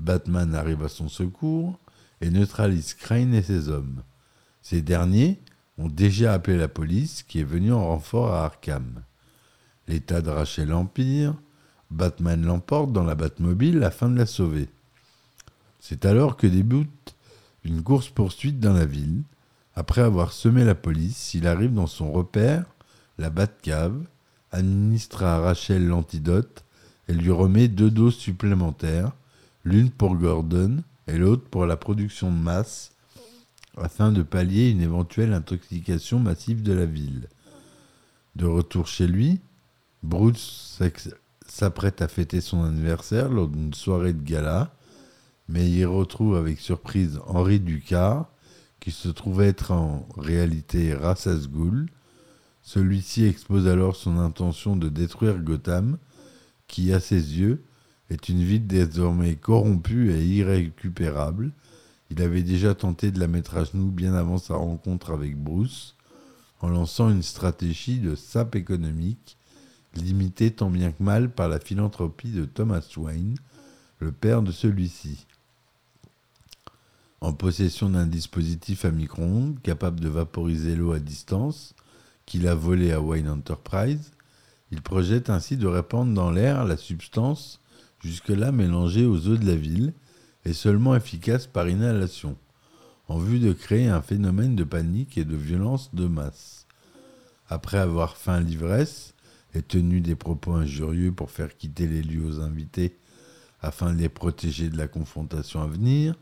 Batman 0.00 0.56
arrive 0.56 0.82
à 0.82 0.88
son 0.88 1.08
secours 1.08 1.78
et 2.20 2.30
neutralise 2.30 2.94
Crane 2.94 3.34
et 3.34 3.42
ses 3.42 3.68
hommes. 3.68 4.02
Ces 4.62 4.82
derniers 4.82 5.40
ont 5.78 5.88
déjà 5.88 6.34
appelé 6.34 6.56
la 6.56 6.68
police 6.68 7.22
qui 7.22 7.40
est 7.40 7.44
venue 7.44 7.72
en 7.72 7.86
renfort 7.86 8.34
à 8.34 8.44
Arkham. 8.44 9.02
L'état 9.88 10.20
de 10.20 10.30
Rachel 10.30 10.72
empire. 10.72 11.34
Batman 11.90 12.44
l'emporte 12.44 12.92
dans 12.92 13.02
la 13.02 13.16
Batmobile 13.16 13.82
afin 13.82 14.08
de 14.08 14.16
la 14.16 14.26
sauver. 14.26 14.68
C'est 15.80 16.04
alors 16.04 16.36
que 16.36 16.46
débute 16.46 17.16
une 17.64 17.82
course-poursuite 17.82 18.60
dans 18.60 18.74
la 18.74 18.86
ville. 18.86 19.22
Après 19.74 20.02
avoir 20.02 20.32
semé 20.32 20.64
la 20.64 20.74
police, 20.74 21.34
il 21.34 21.46
arrive 21.46 21.72
dans 21.72 21.86
son 21.86 22.12
repère, 22.12 22.64
la 23.18 23.30
Batcave, 23.30 24.00
administre 24.52 25.24
à 25.24 25.40
Rachel 25.40 25.86
l'antidote 25.86 26.64
et 27.08 27.12
lui 27.12 27.30
remet 27.30 27.68
deux 27.68 27.90
doses 27.90 28.16
supplémentaires, 28.16 29.12
l'une 29.64 29.90
pour 29.90 30.14
Gordon 30.16 30.82
et 31.06 31.18
l'autre 31.18 31.44
pour 31.50 31.66
la 31.66 31.76
production 31.76 32.30
de 32.30 32.36
masse, 32.36 32.92
afin 33.76 34.12
de 34.12 34.22
pallier 34.22 34.70
une 34.70 34.82
éventuelle 34.82 35.32
intoxication 35.32 36.18
massive 36.18 36.62
de 36.62 36.72
la 36.72 36.86
ville. 36.86 37.28
De 38.36 38.46
retour 38.46 38.86
chez 38.86 39.06
lui, 39.06 39.40
Bruce 40.02 40.80
s'apprête 41.46 42.02
à 42.02 42.08
fêter 42.08 42.40
son 42.40 42.64
anniversaire 42.64 43.28
lors 43.28 43.48
d'une 43.48 43.74
soirée 43.74 44.12
de 44.12 44.22
gala, 44.22 44.74
mais 45.48 45.70
il 45.70 45.84
retrouve 45.86 46.36
avec 46.36 46.60
surprise 46.60 47.20
Henri 47.26 47.60
Ducard, 47.60 48.28
qui 48.78 48.92
se 48.92 49.08
trouve 49.08 49.42
être 49.42 49.72
en 49.72 50.08
réalité 50.16 50.94
Ra's 50.94 51.48
Ghul. 51.48 51.90
Celui-ci 52.62 53.24
expose 53.24 53.68
alors 53.68 53.96
son 53.96 54.18
intention 54.18 54.76
de 54.76 54.88
détruire 54.88 55.38
Gotham, 55.38 55.98
qui, 56.66 56.92
à 56.92 57.00
ses 57.00 57.38
yeux, 57.38 57.64
est 58.10 58.28
une 58.28 58.42
ville 58.42 58.66
désormais 58.66 59.36
corrompue 59.36 60.12
et 60.12 60.24
irrécupérable. 60.24 61.52
Il 62.10 62.20
avait 62.22 62.42
déjà 62.42 62.74
tenté 62.74 63.10
de 63.10 63.20
la 63.20 63.28
mettre 63.28 63.56
à 63.56 63.64
genoux 63.64 63.90
bien 63.90 64.14
avant 64.14 64.38
sa 64.38 64.54
rencontre 64.54 65.12
avec 65.12 65.36
Bruce, 65.36 65.96
en 66.60 66.68
lançant 66.68 67.08
une 67.08 67.22
stratégie 67.22 68.00
de 68.00 68.14
sape 68.14 68.56
économique, 68.56 69.36
limitée 69.94 70.50
tant 70.50 70.70
bien 70.70 70.92
que 70.92 71.02
mal 71.02 71.30
par 71.30 71.48
la 71.48 71.60
philanthropie 71.60 72.32
de 72.32 72.44
Thomas 72.44 72.86
Wayne, 72.96 73.36
le 74.00 74.12
père 74.12 74.42
de 74.42 74.52
celui-ci 74.52 75.26
en 77.20 77.32
possession 77.32 77.90
d'un 77.90 78.06
dispositif 78.06 78.84
à 78.84 78.90
micro-ondes 78.90 79.60
capable 79.62 80.00
de 80.00 80.08
vaporiser 80.08 80.74
l'eau 80.74 80.92
à 80.92 80.98
distance, 80.98 81.74
qu'il 82.26 82.48
a 82.48 82.54
volé 82.54 82.92
à 82.92 83.00
Wayne 83.00 83.28
Enterprise, 83.28 84.12
il 84.70 84.80
projette 84.82 85.30
ainsi 85.30 85.56
de 85.56 85.66
répandre 85.66 86.14
dans 86.14 86.30
l'air 86.30 86.64
la 86.64 86.76
substance 86.76 87.60
jusque-là 88.02 88.52
mélangée 88.52 89.06
aux 89.06 89.28
eaux 89.28 89.36
de 89.36 89.46
la 89.46 89.56
ville 89.56 89.92
et 90.44 90.52
seulement 90.52 90.96
efficace 90.96 91.46
par 91.46 91.68
inhalation, 91.68 92.36
en 93.08 93.18
vue 93.18 93.38
de 93.38 93.52
créer 93.52 93.88
un 93.88 94.02
phénomène 94.02 94.56
de 94.56 94.64
panique 94.64 95.18
et 95.18 95.24
de 95.24 95.36
violence 95.36 95.94
de 95.94 96.06
masse. 96.06 96.66
Après 97.48 97.78
avoir 97.78 98.16
feint 98.16 98.40
l'ivresse 98.40 99.14
et 99.54 99.62
tenu 99.62 100.00
des 100.00 100.14
propos 100.14 100.52
injurieux 100.52 101.12
pour 101.12 101.30
faire 101.30 101.56
quitter 101.56 101.86
les 101.86 102.02
lieux 102.02 102.24
aux 102.24 102.40
invités 102.40 102.96
afin 103.60 103.92
de 103.92 103.98
les 103.98 104.08
protéger 104.08 104.70
de 104.70 104.78
la 104.78 104.88
confrontation 104.88 105.60
à 105.60 105.66
venir, 105.66 106.14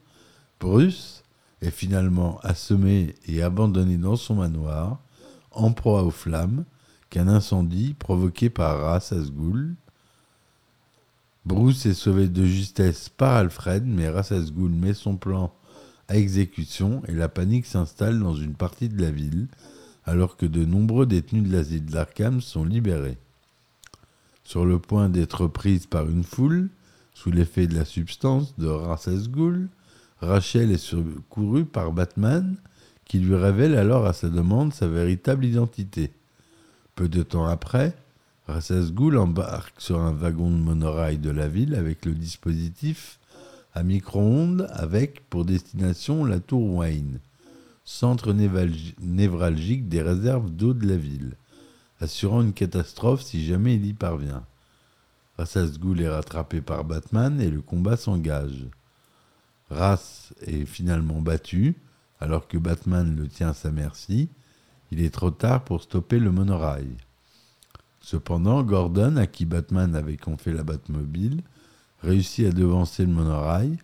Bruce 0.59 1.23
est 1.61 1.71
finalement 1.71 2.39
assommé 2.41 3.15
et 3.27 3.43
abandonné 3.43 3.97
dans 3.97 4.17
son 4.17 4.37
manoir, 4.37 5.01
en 5.53 5.73
proie 5.73 6.03
aux 6.03 6.11
flammes, 6.11 6.65
qu'un 7.11 7.29
incendie 7.29 7.95
provoqué 7.95 8.51
par 8.51 8.81
Ra's. 8.81 9.13
Bruce 11.49 11.87
est 11.87 11.95
sauvé 11.95 12.29
de 12.29 12.45
justesse 12.45 13.09
par 13.09 13.37
Alfred, 13.37 13.83
mais 13.87 14.11
Ra's 14.11 14.53
Ghul 14.53 14.71
met 14.71 14.93
son 14.93 15.17
plan 15.17 15.55
à 16.07 16.19
exécution 16.19 17.01
et 17.09 17.13
la 17.13 17.31
panique 17.31 17.65
s'installe 17.65 18.21
dans 18.21 18.35
une 18.35 18.53
partie 18.53 18.91
de 18.91 19.01
la 19.01 19.11
ville, 19.11 19.49
alors 20.05 20.37
que 20.37 20.45
de 20.45 20.67
nombreux 20.67 21.07
détenus 21.07 21.49
de 21.49 21.51
l'asile 21.51 21.87
d'Arkham 21.87 22.43
sont 22.43 22.67
libérés. 22.67 23.17
Sur 24.45 24.67
le 24.67 24.79
point 24.79 25.09
d'être 25.09 25.47
prise 25.47 25.87
par 25.87 26.07
une 26.11 26.23
foule, 26.23 26.69
sous 27.15 27.31
l'effet 27.31 27.67
de 27.67 27.77
la 27.77 27.87
substance 27.87 28.55
de 28.59 28.67
Ra's 28.67 29.31
Ghul, 29.31 29.71
Rachel 30.21 30.71
est 30.71 30.77
secourue 30.77 31.65
par 31.65 31.93
Batman, 31.93 32.57
qui 33.07 33.21
lui 33.21 33.35
révèle 33.35 33.75
alors 33.75 34.05
à 34.05 34.13
sa 34.13 34.29
demande 34.29 34.75
sa 34.75 34.87
véritable 34.87 35.47
identité. 35.47 36.13
Peu 36.95 37.09
de 37.09 37.23
temps 37.23 37.47
après, 37.47 37.97
Ra's 38.49 38.93
Ghul 38.93 39.19
embarque 39.19 39.79
sur 39.79 40.01
un 40.01 40.13
wagon 40.13 40.51
de 40.51 40.57
monorail 40.57 41.19
de 41.19 41.29
la 41.29 41.49
ville 41.49 41.75
avec 41.75 42.07
le 42.07 42.15
dispositif 42.15 43.21
à 43.75 43.83
micro-ondes 43.83 44.67
avec 44.73 45.29
pour 45.29 45.45
destination 45.45 46.25
la 46.25 46.41
tour 46.41 46.77
Wayne, 46.77 47.21
centre 47.85 48.33
névralgique 48.33 49.91
des 49.91 50.01
réserves 50.01 50.51
d'eau 50.51 50.73
de 50.73 50.89
la 50.89 50.97
ville, 50.97 51.37
assurant 52.01 52.41
une 52.41 52.55
catastrophe 52.55 53.21
si 53.21 53.45
jamais 53.45 53.75
il 53.75 53.85
y 53.85 53.93
parvient. 53.93 54.45
Ra's 55.37 55.79
Ghul 55.79 56.01
est 56.01 56.09
rattrapé 56.09 56.63
par 56.63 56.85
Batman 56.85 57.43
et 57.43 57.51
le 57.51 57.61
combat 57.61 57.99
s'engage. 57.99 58.67
Race 59.69 60.33
est 60.41 60.65
finalement 60.65 61.21
battu, 61.21 61.77
alors 62.19 62.49
que 62.49 62.57
Batman 62.57 63.15
le 63.15 63.29
tient 63.29 63.51
à 63.51 63.55
sa 63.55 63.71
merci. 63.71 64.31
Il 64.91 65.03
est 65.03 65.13
trop 65.13 65.31
tard 65.31 65.65
pour 65.65 65.83
stopper 65.83 66.19
le 66.19 66.33
monorail. 66.33 66.97
Cependant, 68.01 68.63
Gordon, 68.63 69.17
à 69.17 69.27
qui 69.27 69.45
Batman 69.45 69.95
avait 69.95 70.17
confié 70.17 70.53
la 70.53 70.63
Batmobile, 70.63 71.43
réussit 72.03 72.47
à 72.47 72.53
devancer 72.53 73.05
le 73.05 73.13
monorail 73.13 73.79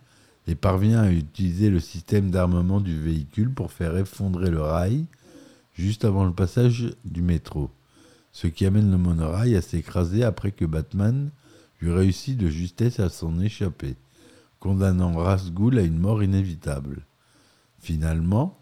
et 0.47 0.55
parvient 0.55 1.01
à 1.01 1.11
utiliser 1.11 1.69
le 1.69 1.79
système 1.79 2.31
d'armement 2.31 2.79
du 2.79 2.99
véhicule 2.99 3.51
pour 3.53 3.71
faire 3.71 3.97
effondrer 3.97 4.49
le 4.49 4.61
rail 4.61 5.05
juste 5.73 6.05
avant 6.05 6.25
le 6.25 6.33
passage 6.33 6.93
du 7.03 7.21
métro, 7.21 7.69
ce 8.31 8.47
qui 8.47 8.65
amène 8.65 8.91
le 8.91 8.97
monorail 8.97 9.55
à 9.55 9.61
s'écraser 9.61 10.23
après 10.23 10.51
que 10.51 10.65
Batman 10.65 11.29
lui 11.81 11.91
réussit 11.91 12.37
de 12.37 12.47
justesse 12.47 12.99
à 12.99 13.09
s'en 13.09 13.39
échapper 13.39 13.95
condamnant 14.65 15.13
Rasgoul 15.13 15.77
à 15.77 15.83
une 15.83 15.99
mort 15.99 16.23
inévitable. 16.23 17.05
Finalement, 17.77 18.57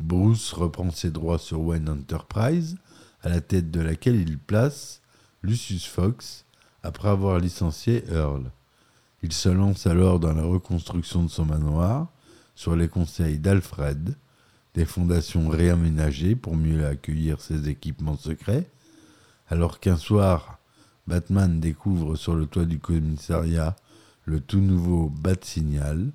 Bruce 0.00 0.52
reprend 0.52 0.90
ses 0.90 1.10
droits 1.10 1.38
sur 1.38 1.60
Wayne 1.60 1.88
Enterprise, 1.88 2.78
à 3.26 3.28
la 3.28 3.40
tête 3.40 3.72
de 3.72 3.80
laquelle 3.80 4.20
il 4.20 4.38
place 4.38 5.02
Lucius 5.42 5.84
Fox 5.84 6.44
après 6.84 7.08
avoir 7.08 7.40
licencié 7.40 8.04
Earl. 8.08 8.52
Il 9.24 9.32
se 9.32 9.48
lance 9.48 9.88
alors 9.88 10.20
dans 10.20 10.32
la 10.32 10.44
reconstruction 10.44 11.24
de 11.24 11.28
son 11.28 11.44
manoir 11.44 12.06
sur 12.54 12.76
les 12.76 12.86
conseils 12.86 13.40
d'Alfred, 13.40 14.14
des 14.74 14.84
fondations 14.84 15.48
réaménagées 15.48 16.36
pour 16.36 16.54
mieux 16.54 16.86
accueillir 16.86 17.40
ses 17.40 17.68
équipements 17.68 18.16
secrets, 18.16 18.70
alors 19.48 19.80
qu'un 19.80 19.96
soir, 19.96 20.60
Batman 21.08 21.58
découvre 21.58 22.14
sur 22.14 22.36
le 22.36 22.46
toit 22.46 22.64
du 22.64 22.78
commissariat 22.78 23.74
le 24.24 24.38
tout 24.38 24.60
nouveau 24.60 25.08
Bat 25.08 25.42
Signal. 25.42 26.12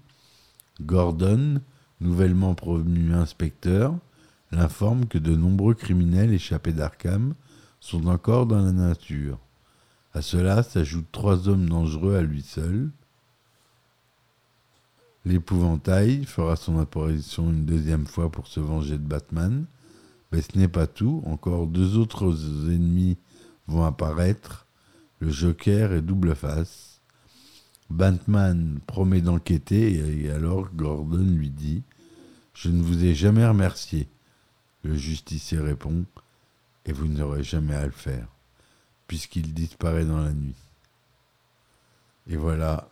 Gordon, 0.80 1.60
nouvellement 2.00 2.56
promu 2.56 3.13
inspecteur, 3.13 3.96
l'informe 4.51 5.05
que 5.05 5.17
de 5.17 5.36
nombreux 5.36 5.74
criminels 5.74 6.34
échappés 6.34 6.74
d'Arkham 6.74 7.34
sont 7.79 8.08
encore 8.08 8.46
dans 8.46 8.62
la 8.62 8.72
nature. 8.72 9.39
À 10.13 10.22
cela 10.22 10.62
s'ajoutent 10.62 11.12
trois 11.12 11.48
hommes 11.48 11.70
dangereux 11.70 12.15
à 12.15 12.22
lui 12.22 12.41
seul. 12.41 12.91
L'épouvantail 15.24 16.25
fera 16.25 16.55
son 16.55 16.79
apparition 16.79 17.50
une 17.51 17.65
deuxième 17.65 18.08
fois 18.08 18.29
pour 18.29 18.48
se 18.48 18.60
venger 18.60 18.98
de 18.98 19.08
Batman, 19.08 19.65
mais 20.31 20.41
ce 20.41 20.58
n'est 20.58 20.67
pas 20.67 20.88
tout, 20.88 21.24
encore 21.25 21.67
deux 21.67 21.98
autres 21.98 22.34
ennemis 22.72 23.17
vont 23.67 23.86
apparaître, 23.86 24.65
le 25.20 25.29
Joker 25.29 25.93
et 25.93 26.01
Double 26.01 26.36
Face. 26.36 27.01
Batman 27.89 28.79
promet 28.88 29.22
d'enquêter 29.22 30.24
et 30.24 30.31
alors 30.31 30.70
Gordon 30.74 31.24
lui 31.24 31.50
dit 31.50 31.84
Je 32.53 32.70
ne 32.70 32.81
vous 32.81 33.03
ai 33.05 33.13
jamais 33.13 33.46
remercié. 33.46 34.08
Le 34.83 34.95
justicier 34.95 35.59
répond 35.59 36.05
Et 36.85 36.93
vous 36.93 37.07
n'aurez 37.07 37.43
jamais 37.43 37.75
à 37.75 37.85
le 37.85 37.91
faire, 37.91 38.27
puisqu'il 39.07 39.53
disparaît 39.53 40.05
dans 40.05 40.21
la 40.21 40.33
nuit. 40.33 40.55
Et 42.27 42.35
voilà 42.35 42.89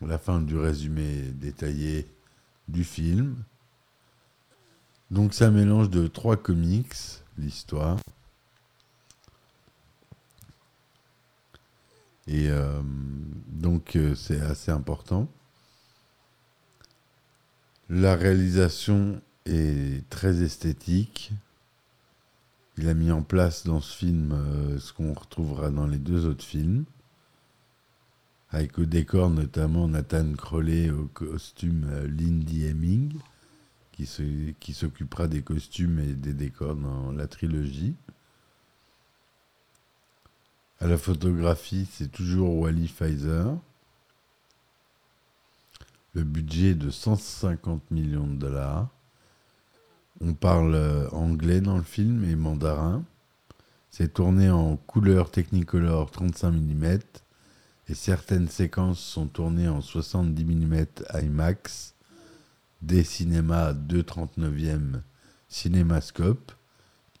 la 0.00 0.18
fin 0.18 0.40
du 0.40 0.56
résumé 0.56 1.22
détaillé 1.32 2.08
du 2.68 2.84
film. 2.84 3.36
Donc 5.10 5.34
ça 5.34 5.50
mélange 5.50 5.90
de 5.90 6.06
trois 6.06 6.36
comics, 6.36 6.94
l'histoire. 7.38 7.98
Et 12.26 12.48
euh, 12.48 12.80
donc 13.48 13.96
euh, 13.96 14.14
c'est 14.14 14.40
assez 14.40 14.70
important. 14.70 15.28
La 17.90 18.14
réalisation 18.14 19.20
est 19.46 20.08
très 20.08 20.42
esthétique. 20.42 21.32
Il 22.78 22.88
a 22.88 22.94
mis 22.94 23.10
en 23.10 23.22
place 23.22 23.66
dans 23.66 23.80
ce 23.80 23.94
film 23.96 24.32
euh, 24.32 24.78
ce 24.78 24.92
qu'on 24.92 25.12
retrouvera 25.12 25.70
dans 25.70 25.86
les 25.86 25.98
deux 25.98 26.26
autres 26.26 26.44
films. 26.44 26.84
Avec 28.50 28.78
au 28.78 28.84
décor 28.84 29.30
notamment 29.30 29.88
Nathan 29.88 30.32
Crowley 30.34 30.90
au 30.90 31.06
costume 31.06 31.86
Lindy 32.06 32.66
Hemming, 32.66 33.14
qui 33.92 34.74
s'occupera 34.74 35.26
des 35.26 35.42
costumes 35.42 35.98
et 35.98 36.14
des 36.14 36.34
décors 36.34 36.74
dans 36.74 37.12
la 37.12 37.26
trilogie. 37.26 37.94
À 40.80 40.86
la 40.86 40.98
photographie, 40.98 41.86
c'est 41.92 42.10
toujours 42.10 42.58
Wally 42.58 42.88
Pfizer. 42.88 43.56
Le 46.14 46.24
budget 46.24 46.70
est 46.70 46.74
de 46.74 46.90
150 46.90 47.90
millions 47.92 48.26
de 48.26 48.34
dollars. 48.34 48.88
On 50.24 50.34
parle 50.34 50.74
euh, 50.76 51.08
anglais 51.10 51.60
dans 51.60 51.76
le 51.76 51.82
film 51.82 52.24
et 52.24 52.36
mandarin. 52.36 53.04
C'est 53.90 54.14
tourné 54.14 54.50
en 54.50 54.76
couleur 54.76 55.30
Technicolor 55.32 56.12
35 56.12 56.52
mm 56.52 56.98
et 57.88 57.94
certaines 57.94 58.48
séquences 58.48 59.00
sont 59.00 59.26
tournées 59.26 59.68
en 59.68 59.80
70 59.80 60.44
mm 60.44 60.86
IMAX 61.22 61.94
des 62.82 63.02
cinémas 63.02 63.72
2,39e 63.72 65.00
cinémascope 65.48 66.52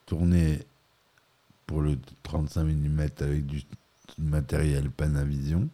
tourné 0.06 0.60
pour 1.66 1.82
le 1.82 1.98
35 2.22 2.64
mm 2.64 3.00
avec 3.20 3.46
du 3.46 3.64
matériel 4.18 4.90
Panavision 4.90 5.68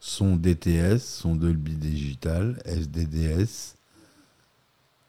son 0.00 0.36
DTS, 0.36 0.98
son 0.98 1.34
Dolby 1.34 1.76
Digital, 1.76 2.60
SDDS 2.66 3.73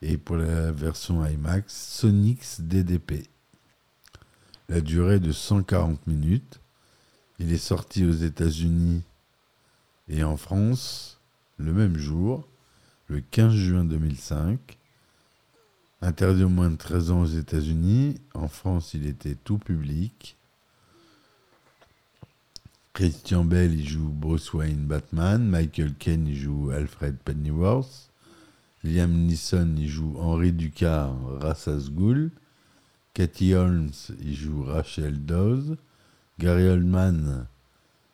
et 0.08 0.18
pour 0.18 0.38
la 0.38 0.72
version 0.72 1.26
IMAX, 1.26 1.74
Sonix 1.74 2.62
DDP. 2.62 3.28
La 4.70 4.80
durée 4.80 5.20
de 5.20 5.32
140 5.32 6.06
minutes. 6.06 6.62
Il 7.40 7.52
est 7.52 7.58
sorti 7.58 8.06
aux 8.06 8.14
États-Unis 8.14 9.02
et 10.08 10.24
en 10.24 10.38
France 10.38 11.20
le 11.58 11.74
même 11.74 11.98
jour, 11.98 12.48
le 13.08 13.20
15 13.20 13.54
juin 13.54 13.84
2005. 13.84 14.78
Interdit 16.02 16.44
au 16.44 16.50
moins 16.50 16.70
de 16.70 16.76
13 16.76 17.10
ans 17.10 17.22
aux 17.22 17.26
États-Unis. 17.26 18.22
En 18.36 18.48
France, 18.48 18.94
il 18.94 19.08
était 19.08 19.36
tout 19.36 19.58
public. 19.58 20.38
Christian 22.94 23.44
Bell, 23.44 23.74
il 23.74 23.90
joue 23.90 24.10
Bruce 24.10 24.54
Wayne 24.54 24.86
Batman. 24.86 25.44
Michael 25.44 25.96
Caine, 25.96 26.28
il 26.28 26.38
joue 26.38 26.70
Alfred 26.70 27.18
Pennyworth. 27.18 28.12
Liam 28.86 29.26
Neeson, 29.26 29.76
il 29.80 29.90
joue 29.90 30.16
Henri 30.20 30.52
Ducard, 30.52 31.16
Rassas 31.42 31.90
Ghoul. 31.90 32.30
Cathy 33.16 33.56
Holmes, 33.56 33.90
il 34.22 34.36
joue 34.36 34.64
Rachel 34.64 35.26
Dawes. 35.26 35.76
Gary 36.38 36.68
Oldman 36.68 37.48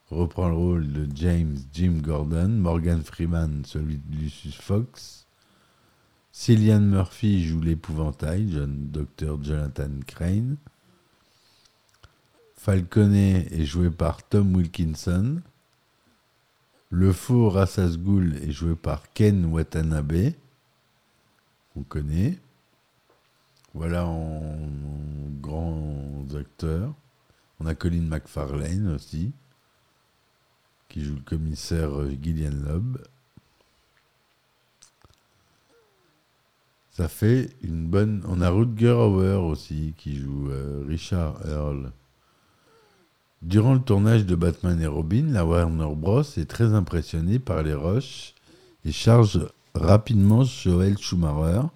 reprend 0.10 0.48
le 0.48 0.56
rôle 0.56 0.88
de 0.94 1.10
James 1.14 1.58
Jim 1.74 2.00
Gordon. 2.02 2.48
Morgan 2.48 3.04
Freeman, 3.04 3.64
celui 3.66 3.98
de 3.98 4.16
Lucius 4.16 4.56
Fox. 4.56 5.26
Cillian 6.32 6.80
Murphy 6.80 7.44
joue 7.44 7.60
l'épouvantail, 7.60 8.50
jeune 8.50 8.88
docteur 8.92 9.44
Jonathan 9.44 9.92
Crane. 10.08 10.56
Falconet 12.56 13.48
est 13.52 13.66
joué 13.66 13.90
par 13.90 14.24
Tom 14.24 14.56
Wilkinson. 14.56 15.42
Le 16.90 17.12
faux 17.12 17.50
Rassas 17.50 17.98
Ghoul 17.98 18.38
est 18.38 18.52
joué 18.52 18.76
par 18.76 19.12
Ken 19.12 19.46
Watanabe. 19.46 20.32
On 21.76 21.84
connaît. 21.84 22.38
Voilà 23.74 24.06
en, 24.06 24.42
en 24.42 25.30
grands 25.40 26.26
acteurs. 26.38 26.94
On 27.60 27.66
a 27.66 27.76
Colin 27.76 28.02
McFarlane 28.02 28.88
aussi, 28.96 29.32
qui 30.90 31.04
joue 31.04 31.16
le 31.16 31.22
commissaire 31.22 31.92
Gillian 32.22 32.52
Loeb. 32.66 32.98
Ça 36.92 37.08
fait 37.08 37.50
une 37.62 37.88
bonne. 37.88 38.24
On 38.28 38.42
a 38.42 38.50
Rutger 38.50 38.92
Hauer 38.92 39.42
aussi, 39.42 39.94
qui 39.98 40.18
joue 40.18 40.50
euh, 40.50 40.84
Richard 40.88 41.40
Earl. 41.48 41.92
Durant 43.42 43.74
le 43.74 43.82
tournage 43.82 44.26
de 44.26 44.36
Batman 44.36 44.80
et 44.82 44.88
Robin, 44.88 45.28
la 45.30 45.46
Warner 45.46 45.96
Bros. 45.96 46.22
est 46.22 46.50
très 46.50 46.74
impressionnée 46.74 47.40
par 47.40 47.64
les 47.64 47.74
rushs 47.74 48.36
et 48.86 48.92
charge 48.92 49.40
rapidement 49.74 50.44
Joel 50.44 50.98
Schumacher 50.98 51.68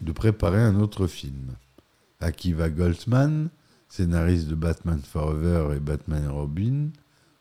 de 0.00 0.12
préparer 0.12 0.60
un 0.60 0.80
autre 0.80 1.06
film. 1.06 1.54
Akiva 2.20 2.68
Goldsman, 2.68 3.48
scénariste 3.88 4.48
de 4.48 4.54
Batman 4.54 5.00
Forever 5.00 5.76
et 5.76 5.80
Batman 5.80 6.28
Robin, 6.28 6.90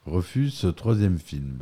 refuse 0.06 0.54
ce 0.54 0.68
troisième 0.68 1.18
film. 1.18 1.60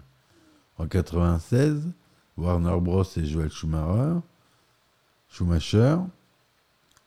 En 0.78 0.88
96, 0.88 1.92
Warner 2.38 2.80
Bros. 2.82 3.04
et 3.16 3.26
Joel 3.26 3.52
Schumacher, 3.52 4.20
Schumacher 5.30 5.98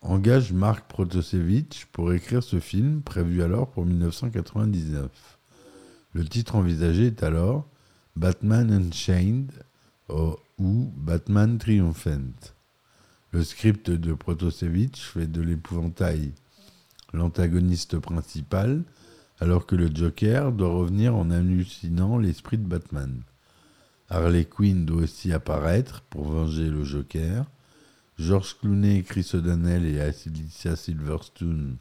engage 0.00 0.52
Mark 0.52 0.88
Protosevich 0.88 1.86
pour 1.92 2.12
écrire 2.12 2.42
ce 2.42 2.60
film, 2.60 3.02
prévu 3.02 3.42
alors 3.42 3.68
pour 3.70 3.84
1999. 3.84 5.10
Le 6.14 6.24
titre 6.24 6.54
envisagé 6.56 7.06
est 7.06 7.22
alors 7.22 7.66
Batman 8.16 8.72
Unchained 8.72 9.52
ou 10.08 10.92
Batman 10.96 11.58
Triumphant. 11.58 12.52
Le 13.32 13.44
script 13.44 13.90
de 13.90 14.14
Protosevich 14.14 15.00
fait 15.00 15.30
de 15.30 15.42
l'épouvantail 15.42 16.32
l'antagoniste 17.12 17.98
principal, 17.98 18.84
alors 19.40 19.66
que 19.66 19.76
le 19.76 19.88
Joker 19.94 20.52
doit 20.52 20.70
revenir 20.70 21.14
en 21.14 21.30
hallucinant 21.30 22.18
l'esprit 22.18 22.58
de 22.58 22.66
Batman. 22.66 23.22
Harley 24.10 24.44
Quinn 24.44 24.86
doit 24.86 25.02
aussi 25.02 25.32
apparaître 25.32 26.02
pour 26.10 26.24
venger 26.24 26.68
le 26.68 26.84
Joker. 26.84 27.44
George 28.18 28.56
Clooney, 28.58 29.02
Chris 29.02 29.30
O'Donnell 29.34 29.86
et 29.86 30.00
Alicia 30.00 30.76
Silverstone 30.76 31.76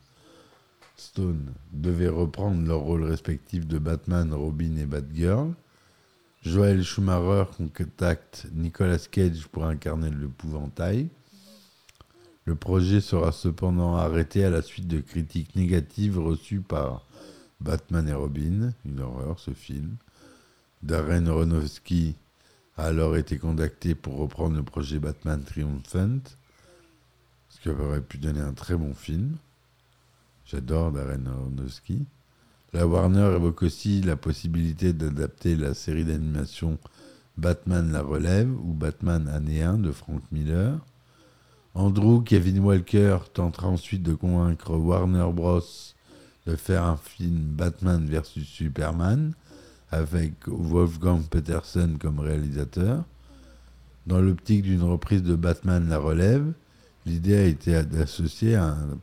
Stone 0.97 1.53
devaient 1.71 2.09
reprendre 2.09 2.65
leurs 2.67 2.79
rôles 2.79 3.03
respectifs 3.03 3.67
de 3.67 3.77
Batman, 3.77 4.33
Robin 4.33 4.75
et 4.77 4.85
Batgirl. 4.85 5.53
Joel 6.43 6.83
Schumacher 6.83 7.45
contacte 7.75 8.47
Nicolas 8.53 8.99
Cage 9.11 9.47
pour 9.47 9.65
incarner 9.65 10.09
l'épouvantail. 10.09 11.09
Le 12.45 12.55
projet 12.55 13.01
sera 13.01 13.31
cependant 13.31 13.97
arrêté 13.97 14.45
à 14.45 14.49
la 14.49 14.61
suite 14.61 14.87
de 14.87 15.01
critiques 15.01 15.55
négatives 15.55 16.17
reçues 16.17 16.61
par 16.61 17.05
Batman 17.59 18.07
et 18.07 18.13
Robin, 18.13 18.73
une 18.85 18.99
horreur 19.01 19.39
ce 19.39 19.51
film. 19.51 19.97
Darren 20.83 21.27
Aronofsky 21.27 22.15
a 22.77 22.85
alors 22.85 23.17
été 23.17 23.37
contacté 23.37 23.95
pour 23.95 24.17
reprendre 24.17 24.55
le 24.55 24.63
projet 24.63 24.99
Batman 24.99 25.43
Triumphant, 25.43 26.19
ce 27.49 27.59
qui 27.59 27.69
aurait 27.69 27.99
pu 27.99 28.19
donner 28.19 28.41
un 28.41 28.53
très 28.53 28.75
bon 28.75 28.93
film. 28.93 29.35
J'adore 30.45 30.91
Darren 30.91 31.25
Aronofsky. 31.25 32.05
La 32.77 32.85
Warner 32.85 33.33
évoque 33.35 33.63
aussi 33.63 34.03
la 34.03 34.15
possibilité 34.15 34.93
d'adapter 34.93 35.55
la 35.55 35.73
série 35.73 36.05
d'animation 36.05 36.77
Batman 37.35 37.91
la 37.91 38.03
relève 38.03 38.51
ou 38.51 38.71
Batman 38.71 39.27
année 39.29 39.63
1 39.63 39.79
de 39.79 39.91
Frank 39.91 40.21
Miller. 40.31 40.77
Andrew 41.73 42.21
Kevin 42.21 42.59
Walker 42.59 43.17
tentera 43.33 43.67
ensuite 43.67 44.03
de 44.03 44.13
convaincre 44.13 44.75
Warner 44.75 45.25
Bros. 45.33 45.63
de 46.45 46.55
faire 46.55 46.83
un 46.83 46.97
film 46.97 47.45
Batman 47.55 48.05
vs 48.05 48.43
Superman 48.45 49.33
avec 49.89 50.33
Wolfgang 50.45 51.23
Peterson 51.23 51.97
comme 51.99 52.19
réalisateur. 52.19 53.03
Dans 54.05 54.21
l'optique 54.21 54.61
d'une 54.61 54.83
reprise 54.83 55.23
de 55.23 55.33
Batman 55.33 55.89
La 55.89 55.97
Relève, 55.97 56.53
l'idée 57.07 57.37
a 57.37 57.45
été 57.45 57.81
d'associer 57.81 58.55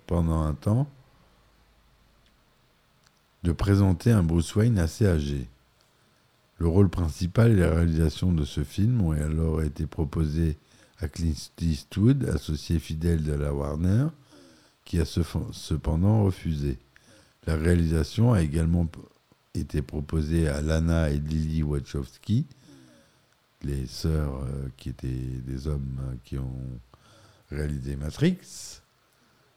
pendant 0.06 0.42
un 0.42 0.54
temps 0.54 0.86
de 3.44 3.52
présenter 3.52 4.10
un 4.10 4.22
Bruce 4.22 4.56
Wayne 4.56 4.78
assez 4.78 5.06
âgé. 5.06 5.46
Le 6.58 6.66
rôle 6.66 6.88
principal 6.88 7.52
et 7.52 7.56
la 7.56 7.74
réalisation 7.74 8.32
de 8.32 8.42
ce 8.42 8.64
film 8.64 9.02
ont 9.02 9.12
alors 9.12 9.60
été 9.60 9.84
proposés 9.86 10.56
à 10.98 11.08
Clint 11.08 11.34
Eastwood, 11.60 12.24
associé 12.30 12.78
fidèle 12.78 13.22
de 13.22 13.34
la 13.34 13.52
Warner, 13.52 14.06
qui 14.86 14.98
a 14.98 15.04
cependant 15.04 16.24
refusé. 16.24 16.78
La 17.46 17.54
réalisation 17.56 18.32
a 18.32 18.40
également 18.40 18.88
été 19.52 19.82
proposée 19.82 20.48
à 20.48 20.62
Lana 20.62 21.10
et 21.10 21.18
Lily 21.18 21.62
Wachowski, 21.62 22.46
les 23.62 23.86
sœurs 23.86 24.40
euh, 24.42 24.68
qui 24.78 24.88
étaient 24.88 25.08
des 25.08 25.68
hommes 25.68 25.98
euh, 26.00 26.14
qui 26.24 26.38
ont 26.38 26.80
réalisé 27.50 27.96
Matrix, 27.96 28.80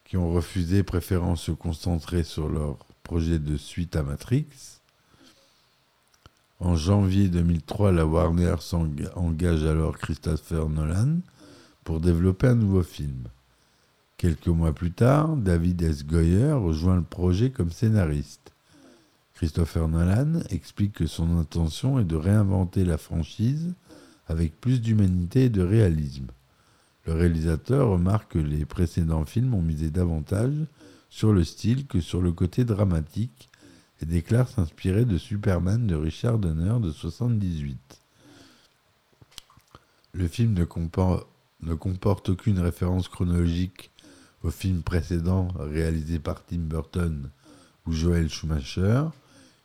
qui 0.04 0.18
ont 0.18 0.32
refusé, 0.32 0.84
préférant 0.84 1.38
se 1.38 1.52
concentrer 1.52 2.24
sur 2.24 2.50
leur 2.50 2.78
projet 3.08 3.40
de 3.40 3.56
suite 3.56 3.96
à 3.96 4.04
Matrix. 4.04 4.82
En 6.60 6.76
janvier 6.76 7.30
2003, 7.30 7.94
la 7.94 8.06
Warner 8.06 8.56
engage 9.16 9.64
alors 9.64 9.98
Christopher 9.98 10.68
Nolan 10.68 11.20
pour 11.86 12.02
développer 12.02 12.48
un 12.48 12.56
nouveau 12.56 12.84
film. 12.84 13.30
Quelques 14.18 14.50
mois 14.50 14.74
plus 14.74 14.92
tard, 14.92 15.38
David 15.38 15.84
S. 15.84 16.06
Goyer 16.06 16.52
rejoint 16.52 16.98
le 16.98 17.02
projet 17.02 17.50
comme 17.50 17.72
scénariste. 17.72 18.52
Christopher 19.36 19.88
Nolan 19.88 20.42
explique 20.50 20.96
que 20.96 21.08
son 21.08 21.40
intention 21.40 22.00
est 22.00 22.04
de 22.04 22.18
réinventer 22.18 22.84
la 22.84 22.98
franchise 22.98 23.74
avec 24.28 24.60
plus 24.60 24.82
d'humanité 24.82 25.46
et 25.46 25.50
de 25.50 25.64
réalisme. 25.64 26.28
Le 27.06 27.14
réalisateur 27.14 27.88
remarque 27.88 28.34
que 28.34 28.40
les 28.40 28.66
précédents 28.66 29.24
films 29.24 29.54
ont 29.54 29.62
misé 29.62 29.92
davantage 29.92 30.68
sur 31.10 31.34
le 31.34 31.44
style 31.44 31.88
que 31.88 32.02
sur 32.02 32.22
le 32.22 32.32
côté 32.32 32.66
dramatique 32.66 33.50
et 34.02 34.06
déclare 34.06 34.48
s'inspirer 34.48 35.06
de 35.06 35.18
Superman 35.18 35.88
de 35.88 35.96
Richard 35.96 36.38
Donner 36.38 36.80
de 36.82 36.92
78. 36.92 38.02
Le 40.14 40.28
film 40.28 40.54
ne 40.54 40.64
comporte, 40.64 41.28
ne 41.62 41.74
comporte 41.74 42.30
aucune 42.30 42.60
référence 42.60 43.08
chronologique 43.08 43.92
au 44.44 44.52
film 44.52 44.82
précédent 44.82 45.50
réalisé 45.58 46.20
par 46.20 46.46
Tim 46.46 46.60
Burton 46.60 47.30
ou 47.86 47.92
Joel 47.92 48.30
Schumacher. 48.30 49.06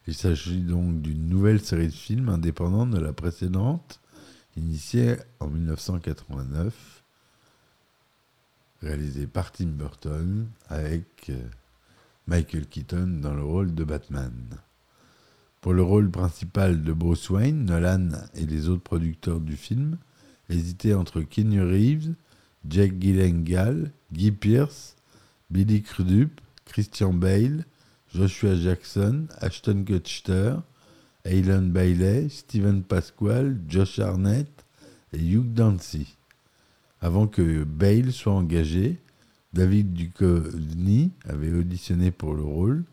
Il 0.07 0.15
s'agit 0.15 0.61
donc 0.61 1.03
d'une 1.03 1.29
nouvelle 1.29 1.61
série 1.61 1.87
de 1.87 1.93
films 1.93 2.29
indépendante 2.29 2.91
de 2.91 2.99
la 2.99 3.13
précédente, 3.13 4.01
initiée 4.57 5.17
en 5.41 5.49
1989, 5.49 7.02
réalisée 8.83 9.27
par 9.27 9.53
Tim 9.53 9.67
Burton 9.67 10.47
avec 10.69 11.31
euh, 11.31 11.41
Michael 12.27 12.67
Keaton 12.67 13.21
dans 13.23 13.35
le 13.35 13.43
rôle 13.43 13.75
de 13.75 13.85
Batman. 13.85 14.33
Pour 15.61 15.73
le 15.73 15.83
rôle 15.83 16.11
principal 16.11 16.83
de 16.83 16.93
Bruce 16.93 17.31
Wayne, 17.31 17.65
Nolan 17.65 18.09
et 18.35 18.47
les 18.47 18.69
autres 18.69 18.83
producteurs 18.83 19.41
du 19.41 19.57
film 19.57 19.97
hésitaient 20.49 20.95
entre 20.95 21.23
Keanu 21.23 21.63
Reeves, 21.63 22.15
Jack 22.69 22.99
Gyllenhaal, 22.99 23.93
Guy 24.13 24.33
Pearce, 24.33 24.97
Billy 25.51 25.83
Crudup, 25.83 26.41
Christian 26.65 27.13
Bale, 27.13 27.65
Joshua 28.15 28.57
Jackson, 28.57 29.27
Ashton 29.41 29.85
Kutcher, 29.85 30.57
Alan 31.25 31.63
Bailey, 31.63 32.29
Steven 32.29 32.83
Pasquale, 32.83 33.59
Josh 33.69 33.99
Arnett 34.01 34.51
et 35.13 35.19
Hugh 35.19 35.53
Dancy. 35.55 36.17
Avant 37.03 37.27
que 37.27 37.65
Bale 37.65 38.13
soit 38.13 38.33
engagé, 38.33 38.97
David 39.53 39.93
Duchovny 39.93 41.11
avait 41.29 41.53
auditionné 41.53 42.13
pour 42.13 42.33
le 42.33 42.43
rôle, 42.43 42.85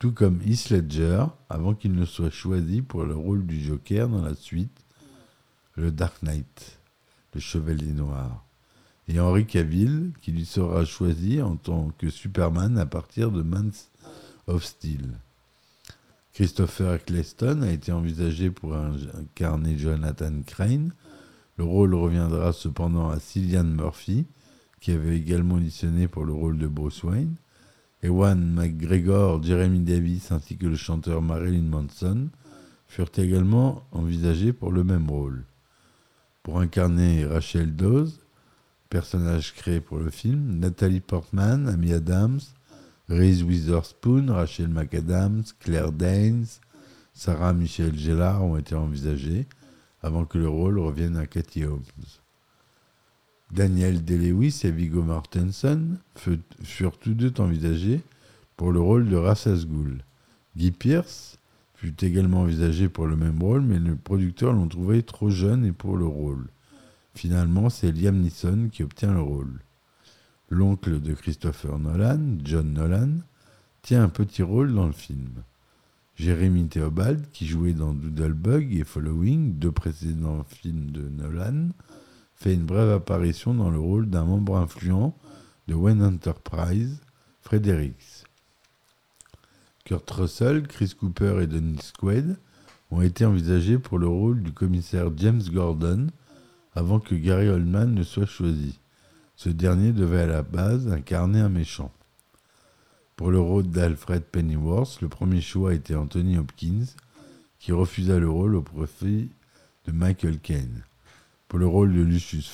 tout 0.00 0.10
comme 0.10 0.40
Heath 0.44 0.70
Ledger, 0.70 1.26
avant 1.48 1.74
qu'il 1.74 1.94
ne 1.94 2.04
soit 2.04 2.30
choisi 2.30 2.82
pour 2.82 3.04
le 3.04 3.14
rôle 3.14 3.46
du 3.46 3.62
Joker 3.62 4.08
dans 4.08 4.20
la 4.20 4.34
suite, 4.34 4.76
le 5.76 5.92
Dark 5.92 6.22
Knight, 6.24 6.80
le 7.34 7.40
Chevalier 7.40 7.92
Noir, 7.92 8.44
et 9.06 9.20
Henry 9.20 9.46
Cavill, 9.46 10.10
qui 10.20 10.32
lui 10.32 10.44
sera 10.44 10.84
choisi 10.84 11.40
en 11.40 11.54
tant 11.54 11.92
que 11.98 12.10
Superman 12.10 12.76
à 12.78 12.86
partir 12.86 13.30
de 13.30 13.42
Man 13.42 13.70
of 14.48 14.64
Steel. 14.64 15.08
Christopher 16.32 16.94
Eccleston 16.94 17.62
a 17.62 17.70
été 17.70 17.92
envisagé 17.92 18.50
pour 18.50 18.74
incarner 18.74 19.78
Jonathan 19.78 20.42
Crane. 20.44 20.92
Le 21.58 21.64
rôle 21.64 21.94
reviendra 21.94 22.52
cependant 22.52 23.10
à 23.10 23.20
Cillian 23.20 23.64
Murphy, 23.64 24.26
qui 24.80 24.92
avait 24.92 25.16
également 25.16 25.56
auditionné 25.56 26.08
pour 26.08 26.24
le 26.24 26.32
rôle 26.32 26.58
de 26.58 26.66
Bruce 26.66 27.04
Wayne. 27.04 27.36
Ewan 28.02 28.52
McGregor, 28.52 29.42
Jeremy 29.42 29.80
Davis 29.80 30.32
ainsi 30.32 30.56
que 30.56 30.66
le 30.66 30.74
chanteur 30.76 31.22
Marilyn 31.22 31.62
Manson 31.62 32.30
furent 32.88 33.12
également 33.16 33.84
envisagés 33.92 34.52
pour 34.52 34.72
le 34.72 34.82
même 34.82 35.08
rôle. 35.08 35.44
Pour 36.42 36.58
incarner 36.58 37.24
Rachel 37.24 37.76
Dawes, 37.76 38.10
personnage 38.90 39.54
créé 39.54 39.80
pour 39.80 39.98
le 39.98 40.10
film, 40.10 40.58
Nathalie 40.58 41.00
Portman, 41.00 41.68
Amy 41.68 41.92
Adams, 41.92 42.40
Reese 43.08 43.42
Witherspoon, 43.42 44.26
Rachel 44.30 44.68
McAdams, 44.68 45.44
Claire 45.60 45.92
Danes, 45.92 46.46
Sarah 47.14 47.52
Michelle 47.52 47.96
Gellar 47.96 48.42
ont 48.42 48.56
été 48.56 48.74
envisagés 48.74 49.46
avant 50.02 50.24
que 50.24 50.38
le 50.38 50.48
rôle 50.48 50.78
revienne 50.78 51.16
à 51.16 51.26
Cathy 51.26 51.64
Holmes. 51.64 51.82
Daniel 53.52 54.02
Day-Lewis 54.04 54.62
et 54.64 54.70
Viggo 54.70 55.02
Mortensen 55.02 55.98
furent 56.62 56.98
tous 56.98 57.14
deux 57.14 57.32
envisagés 57.38 58.00
pour 58.56 58.72
le 58.72 58.80
rôle 58.80 59.08
de 59.08 59.16
Ra's 59.16 59.46
al 59.46 59.58
Guy 60.56 60.70
Pearce 60.70 61.38
fut 61.74 62.04
également 62.04 62.42
envisagé 62.42 62.88
pour 62.88 63.08
le 63.08 63.16
même 63.16 63.42
rôle, 63.42 63.62
mais 63.62 63.80
les 63.80 63.96
producteurs 63.96 64.52
l'ont 64.52 64.68
trouvé 64.68 65.02
trop 65.02 65.30
jeune 65.30 65.64
et 65.64 65.72
pour 65.72 65.96
le 65.96 66.06
rôle. 66.06 66.46
Finalement, 67.14 67.70
c'est 67.70 67.90
Liam 67.90 68.20
Neeson 68.20 68.68
qui 68.70 68.84
obtient 68.84 69.12
le 69.12 69.20
rôle. 69.20 69.60
L'oncle 70.48 71.00
de 71.00 71.12
Christopher 71.12 71.80
Nolan, 71.80 72.38
John 72.44 72.72
Nolan, 72.72 73.10
tient 73.82 74.04
un 74.04 74.08
petit 74.08 74.42
rôle 74.42 74.72
dans 74.72 74.86
le 74.86 74.92
film. 74.92 75.42
Jérémy 76.16 76.68
Theobald, 76.68 77.30
qui 77.32 77.46
jouait 77.46 77.72
dans 77.72 77.94
Doodlebug 77.94 78.74
et 78.74 78.84
Following, 78.84 79.54
deux 79.54 79.72
précédents 79.72 80.44
films 80.44 80.90
de 80.90 81.08
Nolan, 81.08 81.70
fait 82.34 82.54
une 82.54 82.64
brève 82.64 82.90
apparition 82.90 83.54
dans 83.54 83.70
le 83.70 83.78
rôle 83.78 84.10
d'un 84.10 84.24
membre 84.24 84.56
influent 84.56 85.16
de 85.68 85.74
Wayne 85.74 86.02
Enterprise, 86.02 87.00
Fredericks. 87.40 88.24
Kurt 89.84 90.08
Russell, 90.10 90.66
Chris 90.66 90.94
Cooper 90.98 91.40
et 91.42 91.46
Dennis 91.46 91.92
Quaid 91.98 92.36
ont 92.90 93.00
été 93.00 93.24
envisagés 93.24 93.78
pour 93.78 93.98
le 93.98 94.06
rôle 94.06 94.42
du 94.42 94.52
commissaire 94.52 95.10
James 95.16 95.42
Gordon 95.52 96.08
avant 96.74 97.00
que 97.00 97.14
Gary 97.14 97.48
Oldman 97.48 97.94
ne 97.94 98.02
soit 98.02 98.26
choisi. 98.26 98.78
Ce 99.34 99.48
dernier 99.48 99.92
devait 99.92 100.22
à 100.22 100.26
la 100.26 100.42
base 100.42 100.88
incarner 100.88 101.40
un 101.40 101.48
méchant. 101.48 101.90
Pour 103.16 103.30
le 103.30 103.38
rôle 103.38 103.68
d'Alfred 103.68 104.22
Pennyworth, 104.24 105.00
le 105.00 105.08
premier 105.08 105.40
choix 105.40 105.74
était 105.74 105.94
Anthony 105.94 106.38
Hopkins, 106.38 106.86
qui 107.58 107.72
refusa 107.72 108.18
le 108.18 108.28
rôle 108.28 108.56
au 108.56 108.62
profit 108.62 109.30
de 109.86 109.92
Michael 109.92 110.38
Caine. 110.38 110.82
Pour 111.48 111.58
le 111.58 111.66
rôle 111.66 111.92
de 111.92 112.00
Lucius 112.00 112.50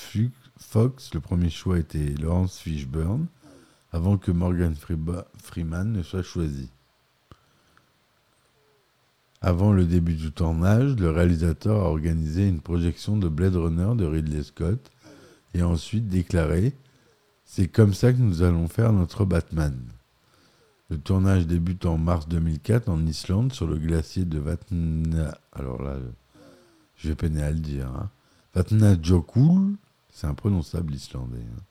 Fox, 0.57 1.13
le 1.13 1.21
premier 1.21 1.49
choix 1.49 1.79
était 1.79 2.13
Lawrence 2.21 2.59
Fishburne, 2.59 3.27
avant 3.91 4.17
que 4.17 4.31
Morgan 4.31 4.75
Freeman 5.41 5.91
ne 5.91 6.03
soit 6.03 6.21
choisi. 6.23 6.69
Avant 9.41 9.71
le 9.71 9.85
début 9.85 10.15
du 10.15 10.31
tournage, 10.31 10.97
le 10.97 11.09
réalisateur 11.11 11.77
a 11.85 11.89
organisé 11.89 12.45
une 12.47 12.59
projection 12.59 13.15
de 13.15 13.29
Blade 13.29 13.55
Runner 13.55 13.95
de 13.95 14.05
Ridley 14.05 14.43
Scott 14.43 14.91
et 15.53 15.61
a 15.61 15.67
ensuite 15.67 16.09
déclaré 16.09 16.73
C'est 17.45 17.69
comme 17.69 17.93
ça 17.93 18.11
que 18.11 18.17
nous 18.17 18.43
allons 18.43 18.67
faire 18.67 18.91
notre 18.91 19.23
Batman. 19.23 19.79
Le 20.89 20.97
tournage 20.97 21.45
débute 21.45 21.85
en 21.85 21.99
mars 21.99 22.27
2004 22.27 22.89
en 22.89 23.05
Islande 23.05 23.53
sur 23.53 23.67
le 23.67 23.77
glacier 23.77 24.25
de 24.25 24.39
Vatna. 24.39 25.37
Alors 25.53 25.83
là, 25.83 25.97
je 26.95 27.09
vais 27.09 27.15
peiner 27.15 27.43
à 27.43 27.51
le 27.51 27.59
dire. 27.59 27.87
Hein. 27.87 28.09
Vatnajökull, 28.55 29.75
c'est 30.11 30.25
imprononçable 30.25 30.95
islandais. 30.95 31.37
Hein. 31.37 31.61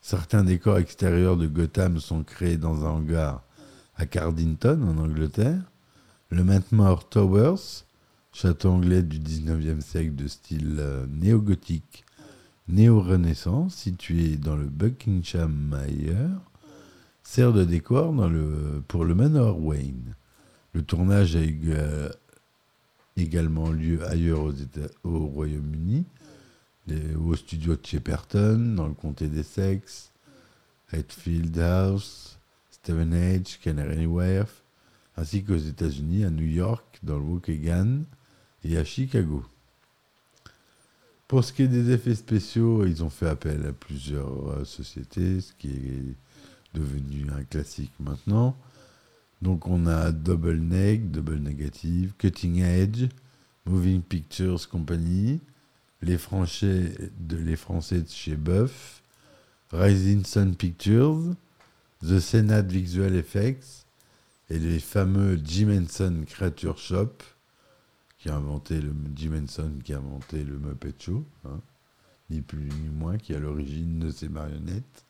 Certains 0.00 0.42
décors 0.42 0.78
extérieurs 0.78 1.36
de 1.36 1.46
Gotham 1.46 2.00
sont 2.00 2.24
créés 2.24 2.56
dans 2.56 2.84
un 2.84 2.90
hangar 2.90 3.44
à 3.96 4.06
Cardington, 4.06 4.82
en 4.82 4.98
Angleterre. 4.98 5.62
Le 6.30 6.42
Mantmore 6.42 7.08
Towers, 7.08 7.84
château 8.32 8.70
anglais 8.70 9.02
du 9.02 9.20
19e 9.20 9.80
siècle 9.80 10.16
de 10.16 10.26
style 10.26 10.76
euh, 10.80 11.06
néo-gothique, 11.08 12.04
néo-renaissance, 12.66 13.74
situé 13.74 14.36
dans 14.36 14.56
le 14.56 14.66
Buckinghamshire, 14.66 16.40
sert 17.30 17.52
de 17.52 17.62
décor 17.62 18.12
dans 18.12 18.28
le, 18.28 18.82
pour 18.88 19.04
le 19.04 19.14
Manor 19.14 19.64
Wayne. 19.64 20.16
Le 20.72 20.82
tournage 20.82 21.36
a 21.36 21.40
eu 21.40 21.68
euh, 21.68 22.10
également 23.16 23.70
lieu 23.70 24.04
ailleurs 24.04 24.52
au 25.04 25.26
Royaume-Uni, 25.26 26.06
au 27.24 27.36
studio 27.36 27.76
de 27.76 27.86
Shepperton, 27.86 28.74
dans 28.74 28.88
le 28.88 28.94
comté 28.94 29.28
d'Essex, 29.28 30.10
Hatfield 30.92 31.56
House, 31.56 32.36
Stevenage, 32.72 33.60
Canary 33.62 34.06
Wharf, 34.06 34.64
ainsi 35.16 35.44
qu'aux 35.44 35.56
États-Unis, 35.56 36.24
à 36.24 36.30
New 36.30 36.48
York, 36.48 36.98
dans 37.04 37.16
le 37.16 37.22
Waukegan 37.22 38.02
et 38.64 38.76
à 38.76 38.84
Chicago. 38.84 39.44
Pour 41.28 41.44
ce 41.44 41.52
qui 41.52 41.62
est 41.62 41.68
des 41.68 41.92
effets 41.92 42.16
spéciaux, 42.16 42.84
ils 42.86 43.04
ont 43.04 43.10
fait 43.10 43.28
appel 43.28 43.64
à 43.66 43.72
plusieurs 43.72 44.48
euh, 44.48 44.64
sociétés, 44.64 45.40
ce 45.40 45.52
qui 45.52 45.68
est 45.68 46.16
devenu 46.74 47.30
un 47.30 47.44
classique 47.44 47.92
maintenant. 48.00 48.56
Donc 49.42 49.66
on 49.66 49.86
a 49.86 50.12
Double 50.12 50.58
Neg, 50.58 51.10
Double 51.10 51.38
Negative, 51.38 52.12
Cutting 52.18 52.62
Edge, 52.62 53.08
Moving 53.66 54.02
Pictures 54.02 54.68
Company, 54.68 55.40
les 56.02 56.18
Français 56.18 56.92
de, 57.18 58.04
chez 58.08 58.36
Buff, 58.36 59.02
Rising 59.72 60.24
Sun 60.24 60.56
Pictures, 60.56 61.34
The 62.02 62.18
Senate 62.18 62.70
Visual 62.70 63.14
Effects, 63.14 63.86
et 64.50 64.58
les 64.58 64.80
fameux 64.80 65.40
Jim 65.42 65.70
Henson 65.70 66.24
Creature 66.26 66.78
Shop, 66.78 67.12
qui 68.18 68.28
a 68.28 68.36
inventé 68.36 68.80
le 68.80 68.92
Jim 69.14 69.32
Henson 69.42 69.72
qui 69.82 69.94
a 69.94 69.98
inventé 69.98 70.44
le 70.44 70.58
Muppet 70.58 70.94
Show, 70.98 71.24
hein, 71.44 71.60
ni 72.28 72.42
plus 72.42 72.68
ni 72.68 72.88
moins, 72.88 73.16
qui 73.16 73.32
est 73.32 73.36
à 73.36 73.40
l'origine 73.40 74.00
de 74.00 74.10
ces 74.10 74.28
marionnettes, 74.28 75.04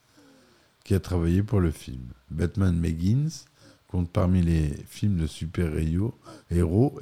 qui 0.84 0.94
a 0.94 1.00
travaillé 1.00 1.42
pour 1.42 1.60
le 1.60 1.70
film. 1.70 2.02
Batman 2.30 2.78
Begins 2.80 3.44
compte 3.88 4.10
parmi 4.10 4.42
les 4.42 4.68
films 4.88 5.16
de 5.16 5.26
super-héros 5.26 6.14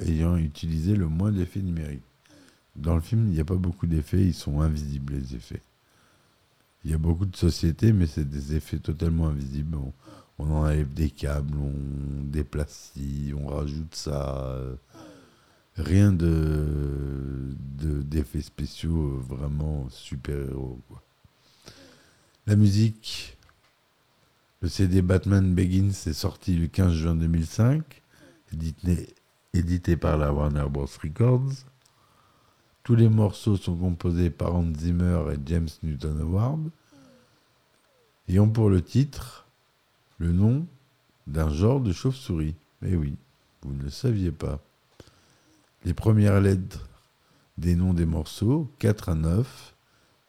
ayant 0.01 0.37
utilisé 0.37 0.95
le 0.95 1.07
moins 1.07 1.31
d'effets 1.31 1.61
numériques. 1.61 2.01
Dans 2.75 2.95
le 2.95 3.01
film, 3.01 3.27
il 3.27 3.33
n'y 3.33 3.39
a 3.39 3.45
pas 3.45 3.55
beaucoup 3.55 3.87
d'effets, 3.87 4.21
ils 4.23 4.33
sont 4.33 4.61
invisibles 4.61 5.13
les 5.13 5.35
effets. 5.35 5.61
Il 6.83 6.91
y 6.91 6.93
a 6.93 6.97
beaucoup 6.97 7.25
de 7.25 7.35
sociétés, 7.35 7.93
mais 7.93 8.07
c'est 8.07 8.27
des 8.29 8.55
effets 8.55 8.79
totalement 8.79 9.27
invisibles 9.27 9.77
on 10.39 10.49
enlève 10.51 10.93
des 10.93 11.09
câbles, 11.09 11.57
on 11.57 12.23
déplace 12.23 12.91
ci, 12.93 13.33
on 13.37 13.47
rajoute 13.47 13.93
ça. 13.93 14.57
Rien 15.75 16.11
de 16.11 17.55
de- 17.77 18.01
d'effets 18.01 18.41
spéciaux 18.41 19.17
euh, 19.17 19.35
vraiment 19.35 19.87
super-héros. 19.89 20.79
La 22.47 22.55
musique, 22.55 23.37
le 24.61 24.67
CD 24.67 25.01
Batman 25.01 25.55
Begins 25.55 25.89
est 25.89 26.13
sorti 26.13 26.55
le 26.55 26.67
15 26.67 26.93
juin 26.93 27.15
2005, 27.15 28.01
édité, 29.53 29.95
par 29.95 30.17
la 30.17 30.33
Warner 30.33 30.65
Bros. 30.69 30.85
Records. 31.01 31.51
Tous 32.83 32.95
les 32.95 33.07
morceaux 33.07 33.55
sont 33.55 33.77
composés 33.77 34.29
par 34.29 34.55
Hans 34.55 34.73
Zimmer 34.77 35.23
et 35.33 35.39
James 35.45 35.69
Newton 35.83 36.19
Howard 36.21 36.69
et 38.27 38.39
ont 38.39 38.49
pour 38.49 38.69
le 38.69 38.81
titre 38.81 39.47
le 40.17 40.33
nom 40.33 40.67
d'un 41.27 41.49
genre 41.49 41.79
de 41.79 41.93
chauve-souris. 41.93 42.55
Eh 42.83 42.95
oui, 42.95 43.15
vous 43.61 43.73
ne 43.73 43.83
le 43.83 43.89
saviez 43.89 44.31
pas. 44.31 44.59
Les 45.85 45.93
premières 45.93 46.41
lettres 46.41 46.89
des 47.57 47.75
noms 47.75 47.93
des 47.93 48.05
morceaux, 48.05 48.69
4 48.79 49.09
à 49.09 49.15
9, 49.15 49.75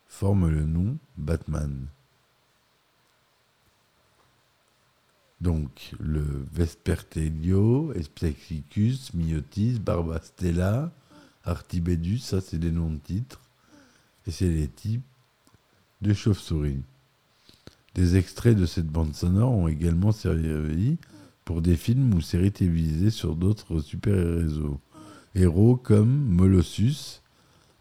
forment 0.07 0.49
le 0.49 0.64
nom 0.64 0.99
Batman. 1.16 1.88
Donc 5.40 5.92
le 5.98 6.24
Vespertelio, 6.53 7.92
Espexicus, 7.94 9.14
Myotis, 9.14 9.79
Barbastella, 9.79 10.92
Artibedus, 11.44 12.18
ça 12.18 12.40
c'est 12.40 12.59
des 12.59 12.72
noms 12.72 12.90
de 12.90 12.98
titres. 12.98 13.40
Et 14.26 14.31
c'est 14.31 14.48
les 14.48 14.68
types 14.68 15.03
de 16.03 16.12
chauves-souris. 16.12 16.83
Des 17.94 18.16
extraits 18.16 18.57
de 18.57 18.66
cette 18.66 18.87
bande 18.87 19.14
sonore 19.14 19.53
ont 19.53 19.66
également 19.68 20.12
servi 20.12 20.98
pour 21.44 21.62
des 21.62 21.76
films 21.76 22.14
ou 22.14 22.20
séries 22.20 22.53
télévisées 22.53 23.11
sur 23.11 23.35
d'autres 23.35 23.81
super-héros. 23.81 24.79
Héros 25.35 25.76
comme 25.76 26.26
Molossus 26.26 27.20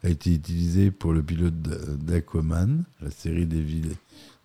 a 0.04 0.10
été 0.10 0.34
utilisé 0.34 0.91
pour 0.91 1.13
le 1.13 1.22
pilote 1.22 1.62
d'A- 1.62 1.95
d'Aquaman, 1.98 2.84
la 3.02 3.12
série 3.12 3.45
des 3.45 3.62
villes 3.62 3.95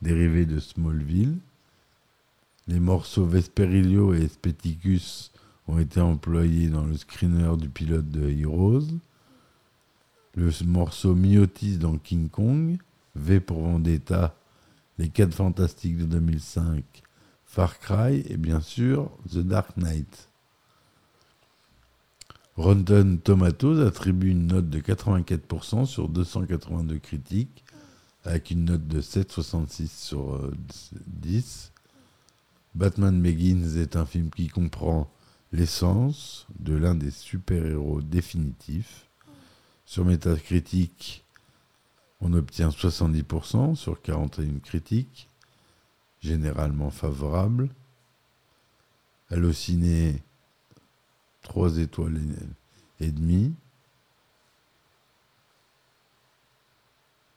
dérivée 0.03 0.46
de 0.46 0.59
Smallville. 0.59 1.37
Les 2.66 2.81
morceaux 2.81 3.27
Vesperilio 3.27 4.14
et 4.14 4.22
Espeticus 4.22 5.33
ont 5.68 5.79
été 5.79 6.00
employés 6.00 6.68
dans 6.68 6.85
le 6.85 6.96
screener 6.96 7.57
du 7.59 7.68
pilote 7.68 8.09
de 8.09 8.31
Heroes. 8.31 8.88
Le 10.35 10.50
morceau 10.64 11.14
Myotis 11.14 11.77
dans 11.77 11.98
King 11.98 12.31
Kong, 12.31 12.79
V 13.14 13.40
pour 13.40 13.61
Vendetta, 13.61 14.35
Les 14.98 15.09
4 15.11 15.35
Fantastiques 15.35 15.98
de 15.98 16.05
2005, 16.05 16.83
Far 17.44 17.79
Cry 17.79 18.24
et 18.29 18.38
bien 18.38 18.61
sûr 18.61 19.11
The 19.31 19.38
Dark 19.38 19.77
Knight. 19.77 20.29
Rotten 22.57 23.18
Tomatoes 23.18 23.85
attribue 23.85 24.31
une 24.31 24.46
note 24.46 24.70
de 24.70 24.81
84% 24.81 25.87
sur 25.87 26.09
282 26.09 26.98
critiques, 26.98 27.64
avec 28.24 28.50
une 28.50 28.64
note 28.64 28.87
de 28.87 29.03
7,66 29.03 29.88
sur 29.88 30.37
euh, 30.37 30.55
10. 31.07 31.74
Batman 32.75 33.23
Begins 33.23 33.77
est 33.77 33.95
un 33.95 34.05
film 34.05 34.31
qui 34.31 34.49
comprend 34.49 35.09
l'essence 35.53 36.47
de 36.59 36.75
l'un 36.75 36.97
des 36.97 37.13
super-héros 37.13 38.03
définitifs. 38.03 39.07
Sur 39.87 40.05
Metacritic, 40.05 41.25
on 42.21 42.33
obtient 42.33 42.71
70% 42.71 43.77
sur 43.77 44.03
41 44.03 44.59
critiques, 44.59 45.29
généralement 46.21 46.91
favorables. 46.91 47.69
Allociné, 49.31 50.21
3 51.43 51.79
étoiles 51.79 52.21
et, 52.99 53.13
demie. 53.13 53.55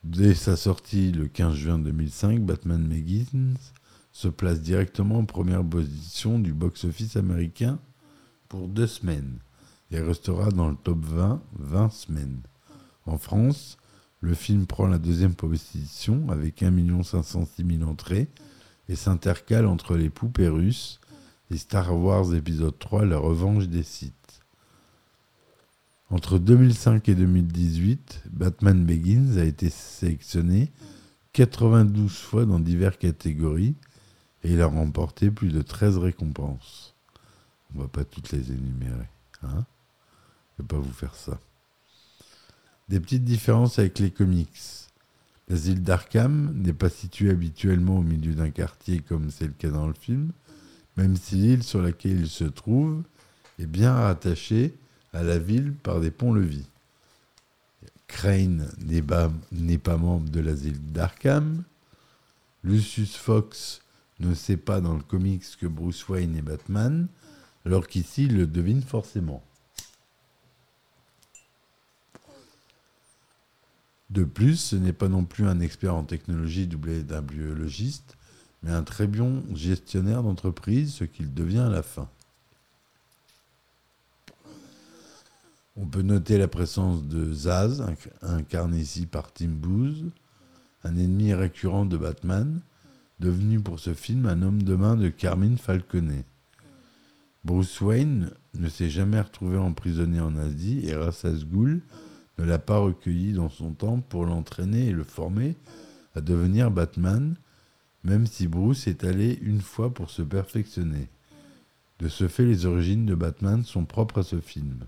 Dès 0.04 0.34
sa 0.34 0.56
sortie 0.56 1.12
le 1.12 1.28
15 1.28 1.54
juin 1.54 1.78
2005, 1.80 2.42
Batman 2.42 2.84
Begins 2.88 3.54
se 4.18 4.28
place 4.28 4.62
directement 4.62 5.20
en 5.20 5.26
première 5.26 5.64
position 5.64 6.40
du 6.40 6.52
box-office 6.52 7.18
américain 7.18 7.78
pour 8.50 8.68
deux 8.68 8.88
semaines 8.88 9.38
et 9.92 10.00
restera 10.00 10.50
dans 10.50 10.70
le 10.70 10.76
top 10.76 11.06
20 11.06 11.40
20 11.60 11.90
semaines. 11.92 12.40
En 13.06 13.20
France, 13.20 13.78
le 14.22 14.34
film 14.34 14.66
prend 14.66 14.88
la 14.88 14.98
deuxième 14.98 15.36
position 15.36 16.32
avec 16.32 16.64
1 16.64 17.04
506 17.04 17.78
000 17.78 17.88
entrées 17.88 18.28
et 18.90 18.96
s'intercale 18.96 19.68
entre 19.68 19.96
les 19.96 20.10
poupées 20.10 20.48
russes 20.48 21.00
et 21.52 21.58
Star 21.58 21.96
Wars 21.96 22.34
épisode 22.34 22.80
3 22.80 23.06
La 23.06 23.20
revanche 23.20 23.68
des 23.68 23.84
Sith. 23.84 24.42
Entre 26.10 26.40
2005 26.40 27.08
et 27.08 27.14
2018, 27.14 28.24
Batman 28.32 28.84
Begins 28.84 29.38
a 29.38 29.44
été 29.44 29.70
sélectionné 29.70 30.72
92 31.34 32.12
fois 32.18 32.46
dans 32.48 32.60
diverses 32.60 32.98
catégories 32.98 33.76
il 34.54 34.62
a 34.62 34.68
remporté 34.68 35.32
plus 35.32 35.50
de 35.50 35.62
13 35.62 35.98
récompenses. 35.98 36.94
On 37.76 37.82
va 37.82 37.88
pas 37.88 38.04
toutes 38.04 38.32
les 38.32 38.52
énumérer. 38.52 39.10
Hein 39.44 39.66
Je 40.58 40.64
vais 40.64 40.68
pas 40.68 40.78
vous 40.78 40.94
faire 40.94 41.16
ça. 41.16 41.40
Des 42.90 43.00
petites 43.00 43.26
différences 43.26 43.80
avec 43.80 44.00
les 44.00 44.12
comics. 44.12 44.88
L'asile 45.50 45.84
d'Arkham 45.84 46.54
n'est 46.56 46.74
pas 46.74 46.90
situé 46.90 47.30
habituellement 47.30 47.98
au 47.98 48.02
milieu 48.02 48.34
d'un 48.34 48.50
quartier 48.50 49.00
comme 49.00 49.32
c'est 49.32 49.48
le 49.48 49.54
cas 49.54 49.70
dans 49.70 49.88
le 49.88 49.94
film, 49.94 50.32
même 50.98 51.16
si 51.16 51.36
l'île 51.36 51.64
sur 51.64 51.82
laquelle 51.82 52.20
il 52.20 52.30
se 52.30 52.44
trouve 52.44 53.04
est 53.60 53.66
bien 53.66 53.94
rattachée 53.94 54.76
à 55.14 55.24
la 55.24 55.38
ville 55.38 55.74
par 55.74 56.00
des 56.00 56.12
ponts-levis. 56.12 56.68
Crane 58.08 58.70
n'est 58.80 59.02
pas, 59.02 59.32
n'est 59.52 59.78
pas 59.78 59.98
membre 59.98 60.30
de 60.30 60.40
l'asile 60.40 60.80
d'Arkham. 60.92 61.64
Lucius 62.64 63.16
Fox 63.16 63.82
ne 64.20 64.34
sait 64.34 64.58
pas 64.58 64.82
dans 64.82 64.96
le 64.96 65.04
comics 65.04 65.44
que 65.60 65.68
Bruce 65.68 66.08
Wayne 66.08 66.36
est 66.36 66.42
Batman, 66.42 67.08
alors 67.66 67.88
qu'ici 67.88 68.26
il 68.26 68.38
le 68.38 68.48
devine 68.48 68.82
forcément. 68.82 69.44
De 74.10 74.24
plus, 74.24 74.56
ce 74.56 74.76
n'est 74.76 74.94
pas 74.94 75.10
non 75.10 75.26
plus 75.26 75.46
un 75.48 75.60
expert 75.60 75.94
en 75.94 76.04
technologie 76.04 76.66
doublé 76.66 77.04
d'un 77.04 77.22
biologiste, 77.22 78.16
mais 78.64 78.72
un 78.72 78.84
très 78.84 79.06
bon 79.06 79.44
gestionnaire 79.54 80.24
d'entreprise, 80.24 80.94
ce 80.94 81.04
qu'il 81.04 81.34
devient 81.34 81.60
à 81.60 81.70
la 81.70 81.84
fin. 81.84 82.10
On 85.76 85.86
peut 85.86 86.02
noter 86.02 86.38
la 86.38 86.48
présence 86.48 87.04
de 87.04 87.32
Zaz, 87.34 87.82
inc- 87.82 88.10
incarné 88.24 88.80
ici 88.80 89.06
par 89.06 89.32
Tim 89.32 89.50
Booth, 89.50 90.12
un 90.84 90.98
ennemi 90.98 91.34
récurrent 91.34 91.86
de 91.86 91.98
Batman, 91.98 92.62
devenu 93.20 93.60
pour 93.60 93.80
ce 93.80 93.94
film 93.94 94.26
un 94.26 94.42
homme 94.42 94.64
de 94.64 94.76
main 94.76 94.96
de 94.96 95.10
Carmine 95.10 95.58
Falconet. 95.58 96.26
Bruce 97.44 97.80
Wayne 97.82 98.32
ne 98.56 98.70
s'est 98.70 98.90
jamais 98.90 99.22
retrouvé 99.22 99.58
emprisonné 99.58 100.20
en 100.20 100.36
Asie 100.36 100.82
et 100.88 100.96
Ra's 100.96 101.26
al 101.26 101.44
Ghul 101.46 101.82
ne 102.38 102.44
l'a 102.46 102.60
pas 102.60 102.78
recueilli 102.78 103.34
dans 103.34 103.50
son 103.50 103.72
temps 103.72 104.00
pour 104.00 104.26
l'entraîner 104.26 104.88
et 104.88 104.92
le 104.92 105.04
former 105.04 105.56
à 106.16 106.22
devenir 106.22 106.72
Batman, 106.72 107.36
même 108.04 108.28
si 108.28 108.48
Bruce 108.48 108.88
est 108.88 109.04
allé 109.04 109.40
une 109.42 109.62
fois 109.62 109.94
pour 109.94 110.10
se 110.10 110.22
perfectionner. 110.22 111.08
De 112.00 112.10
ce 112.10 112.28
fait, 112.28 112.46
les 112.46 112.66
origines 112.66 113.06
de 113.06 113.16
Batman 113.16 113.64
sont 113.64 113.86
propres 113.86 114.20
à 114.20 114.24
ce 114.24 114.40
film. 114.40 114.86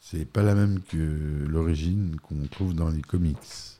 C'est 0.00 0.24
pas 0.24 0.42
la 0.42 0.54
même 0.54 0.80
que 0.80 1.44
l'origine 1.48 2.16
qu'on 2.22 2.46
trouve 2.46 2.74
dans 2.74 2.90
les 2.90 3.02
comics. 3.02 3.75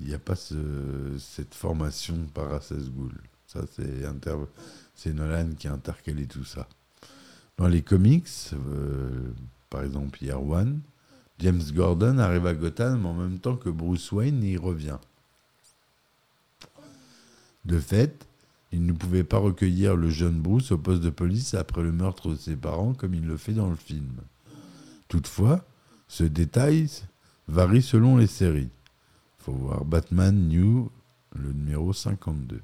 Il 0.00 0.06
n'y 0.08 0.14
a 0.14 0.18
pas 0.18 0.36
ce- 0.36 1.16
cette 1.18 1.54
formation 1.54 2.16
par 2.34 2.48
Ghul. 2.70 3.18
Ça, 3.46 3.62
c'est 3.74 4.04
c'est 4.94 5.12
Nolan 5.12 5.50
qui 5.58 5.66
a 5.68 5.72
intercalé 5.72 6.26
tout 6.26 6.44
ça. 6.44 6.68
Dans 7.56 7.68
les 7.68 7.82
comics, 7.82 8.28
euh, 8.52 9.32
par 9.68 9.82
exemple 9.82 10.22
Year 10.22 10.42
One, 10.42 10.80
James 11.38 11.62
Gordon 11.74 12.18
arrive 12.18 12.46
à 12.46 12.54
Gotham 12.54 13.06
en 13.06 13.14
même 13.14 13.38
temps 13.38 13.56
que 13.56 13.70
Bruce 13.70 14.12
Wayne 14.12 14.42
y 14.44 14.56
revient. 14.56 14.98
De 17.64 17.78
fait, 17.78 18.26
il 18.72 18.86
ne 18.86 18.92
pouvait 18.92 19.24
pas 19.24 19.38
recueillir 19.38 19.96
le 19.96 20.10
jeune 20.10 20.40
Bruce 20.40 20.70
au 20.70 20.78
poste 20.78 21.02
de 21.02 21.10
police 21.10 21.54
après 21.54 21.82
le 21.82 21.92
meurtre 21.92 22.30
de 22.30 22.36
ses 22.36 22.56
parents 22.56 22.94
comme 22.94 23.14
il 23.14 23.26
le 23.26 23.36
fait 23.36 23.52
dans 23.52 23.68
le 23.68 23.76
film. 23.76 24.12
Toutefois, 25.08 25.64
ce 26.08 26.24
détail 26.24 26.88
varie 27.48 27.82
selon 27.82 28.16
les 28.16 28.26
séries. 28.26 28.70
Voir 29.50 29.84
Batman 29.84 30.48
New, 30.48 30.90
le 31.34 31.52
numéro 31.52 31.92
52. 31.92 32.60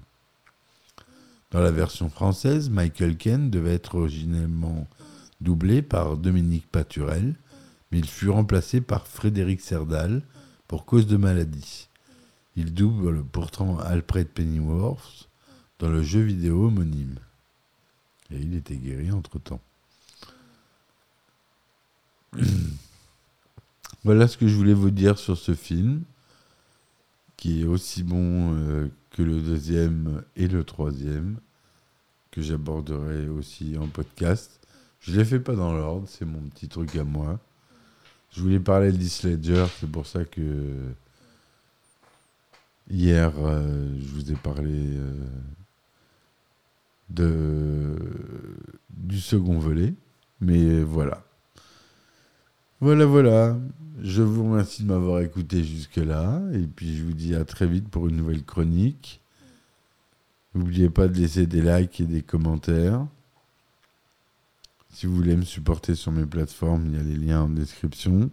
Dans 1.51 1.61
la 1.61 1.71
version 1.71 2.11
française, 2.11 2.71
Michael 2.71 3.17
Ken 3.17 3.51
devait 3.51 3.75
être 3.75 3.95
originellement 3.95 4.87
doublé 5.41 5.83
par 5.83 6.17
Dominique 6.17 6.67
Paturel, 6.71 7.35
mais 7.91 7.99
il 7.99 8.09
fut 8.09 8.31
remplacé 8.31 8.81
par 8.81 9.07
Frédéric 9.07 9.61
Serdal 9.61 10.23
pour 10.67 10.85
cause 10.85 11.07
de 11.07 11.17
maladie. 11.17 11.89
Il 12.57 12.75
double 12.75 13.25
pourtant 13.25 13.79
Alfred 13.79 14.29
Pennyworth 14.29 15.29
dans 15.79 15.89
le 15.89 16.03
jeu 16.03 16.21
vidéo 16.21 16.67
homonyme. 16.67 17.19
Et 18.31 18.39
il 18.39 18.55
était 18.55 18.77
guéri 18.77 19.13
entre-temps. 19.13 19.61
voilà 24.05 24.27
ce 24.27 24.37
que 24.37 24.49
je 24.49 24.57
voulais 24.57 24.75
vous 24.75 24.91
dire 24.91 25.19
sur 25.19 25.37
ce 25.39 25.55
film, 25.55 26.03
qui 27.37 27.63
est 27.63 27.67
aussi 27.67 28.03
bon 28.03 28.55
euh, 28.55 28.89
que 29.11 29.23
le 29.23 29.41
deuxième 29.41 30.23
et 30.37 30.49
le 30.49 30.65
troisième, 30.65 31.39
que 32.31 32.43
j'aborderai 32.43 33.29
aussi 33.29 33.77
en 33.79 33.89
podcast. 33.89 34.61
Je 35.01 35.13
ne 35.13 35.19
les 35.19 35.25
fais 35.25 35.41
pas 35.41 35.55
dans 35.55 35.73
l'ordre, 35.73 36.09
c'est 36.09 36.25
mon 36.25 36.41
petit 36.49 36.69
truc 36.69 36.97
à 36.97 37.05
moi. 37.05 37.39
Je 38.33 38.41
voulais 38.41 38.61
parler 38.61 38.93
de 38.93 38.99
Ledger, 38.99 39.67
c'est 39.81 39.91
pour 39.91 40.07
ça 40.07 40.25
que 40.25 40.41
hier, 42.91 43.33
euh, 43.39 43.89
je 43.99 44.09
vous 44.09 44.33
ai 44.33 44.37
parlé 44.37 44.97
euh, 44.97 45.27
de, 47.09 47.97
du 48.91 49.21
second 49.21 49.59
volet. 49.59 49.95
Mais 50.41 50.83
voilà. 50.83 51.26
Voilà, 52.81 53.07
voilà. 53.07 53.57
Je 54.03 54.21
vous 54.21 54.45
remercie 54.45 54.83
de 54.83 54.89
m'avoir 54.89 55.21
écouté 55.21 55.65
jusque-là. 55.65 56.43
Et 56.53 56.67
puis 56.67 56.97
je 56.97 57.05
vous 57.05 57.15
dis 57.15 57.35
à 57.35 57.45
très 57.45 57.67
vite 57.67 57.89
pour 57.89 58.09
une 58.09 58.17
nouvelle 58.17 58.45
chronique. 58.45 59.23
N'oubliez 60.55 60.91
pas 60.91 61.09
de 61.09 61.15
laisser 61.15 61.47
des 61.47 61.63
likes 61.63 62.01
et 62.01 62.07
des 62.07 62.23
commentaires. 62.23 63.07
Si 64.91 65.07
vous 65.07 65.15
voulez 65.15 65.37
me 65.37 65.43
supporter 65.43 65.95
sur 65.95 66.13
mes 66.13 66.27
plateformes, 66.27 66.87
il 66.87 66.95
y 66.97 66.99
a 66.99 67.03
les 67.03 67.17
liens 67.17 67.43
en 67.43 67.49
description. 67.49 68.31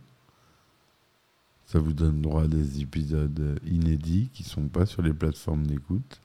Ça 1.65 1.79
vous 1.79 1.93
donne 1.93 2.21
droit 2.21 2.43
à 2.43 2.47
des 2.47 2.81
épisodes 2.81 3.59
inédits 3.65 4.29
qui 4.33 4.43
ne 4.43 4.47
sont 4.47 4.67
pas 4.67 4.85
sur 4.85 5.01
les 5.01 5.13
plateformes 5.13 5.65
d'écoute. 5.65 6.21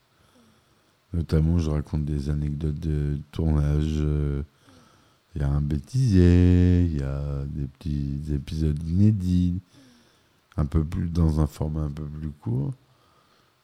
Notamment, 1.12 1.59
je 1.59 1.70
raconte 1.70 2.04
des 2.04 2.31
anecdotes 2.31 2.78
de 2.78 3.18
tournage. 3.33 4.00
Euh, 4.00 4.42
il 5.38 5.42
y 5.42 5.44
a 5.44 5.51
un 5.51 5.61
bêtisier, 5.61 6.83
il 6.83 6.98
y 6.98 7.03
a 7.05 7.44
des 7.46 7.66
petits 7.66 8.35
épisodes 8.35 8.83
inédits, 8.83 9.61
un 10.57 10.66
peu 10.66 10.83
plus 10.83 11.11
dans 11.11 11.38
un 11.38 11.46
format 11.46 11.83
un 11.83 11.90
peu 11.92 12.03
plus 12.03 12.31
court, 12.31 12.74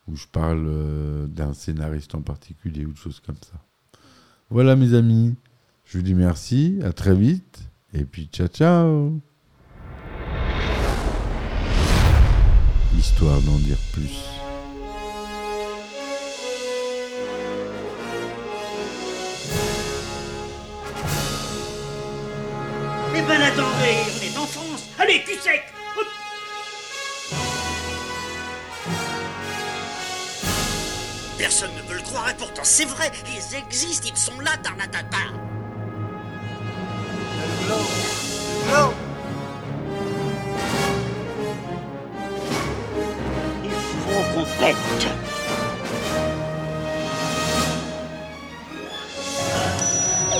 où 0.06 0.14
je 0.14 0.28
parle 0.28 0.66
euh, 0.68 1.26
d'un 1.26 1.52
scénariste 1.52 2.14
en 2.14 2.22
particulier 2.22 2.86
ou 2.86 2.92
de 2.92 2.96
choses 2.96 3.18
comme 3.18 3.34
ça. 3.34 3.58
Voilà 4.50 4.76
mes 4.76 4.94
amis. 4.94 5.34
Je 5.84 5.98
vous 5.98 6.04
dis 6.04 6.14
merci, 6.14 6.78
à 6.84 6.92
très 6.92 7.16
vite, 7.16 7.68
et 7.92 8.04
puis 8.04 8.28
ciao 8.32 8.46
ciao 8.46 9.20
Histoire 12.96 13.40
d'en 13.42 13.58
dire 13.58 13.78
plus. 13.92 14.43
Ben 23.26 23.40
attendez, 23.40 23.96
on 24.10 24.22
est 24.22 24.38
en 24.38 24.46
France. 24.46 24.84
Allez, 24.98 25.22
cul 25.22 25.38
sec. 25.38 25.64
Hop. 25.98 26.06
Personne 31.38 31.70
ne 31.76 31.82
veut 31.88 31.96
le 31.96 32.02
croire 32.02 32.30
et 32.30 32.34
pourtant 32.34 32.62
c'est 32.64 32.84
vrai, 32.84 33.10
ils 33.26 33.56
existent, 33.56 34.08
ils 34.10 34.16
sont 34.16 34.38
là, 34.40 34.52
Tarnatata. 34.62 35.16
Il 43.64 43.70
faut 43.70 44.34
qu'on 44.34 44.44
pète. 44.60 44.76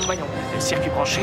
Voyons, 0.07 0.27
circuit 0.59 0.91
branché, 0.91 1.23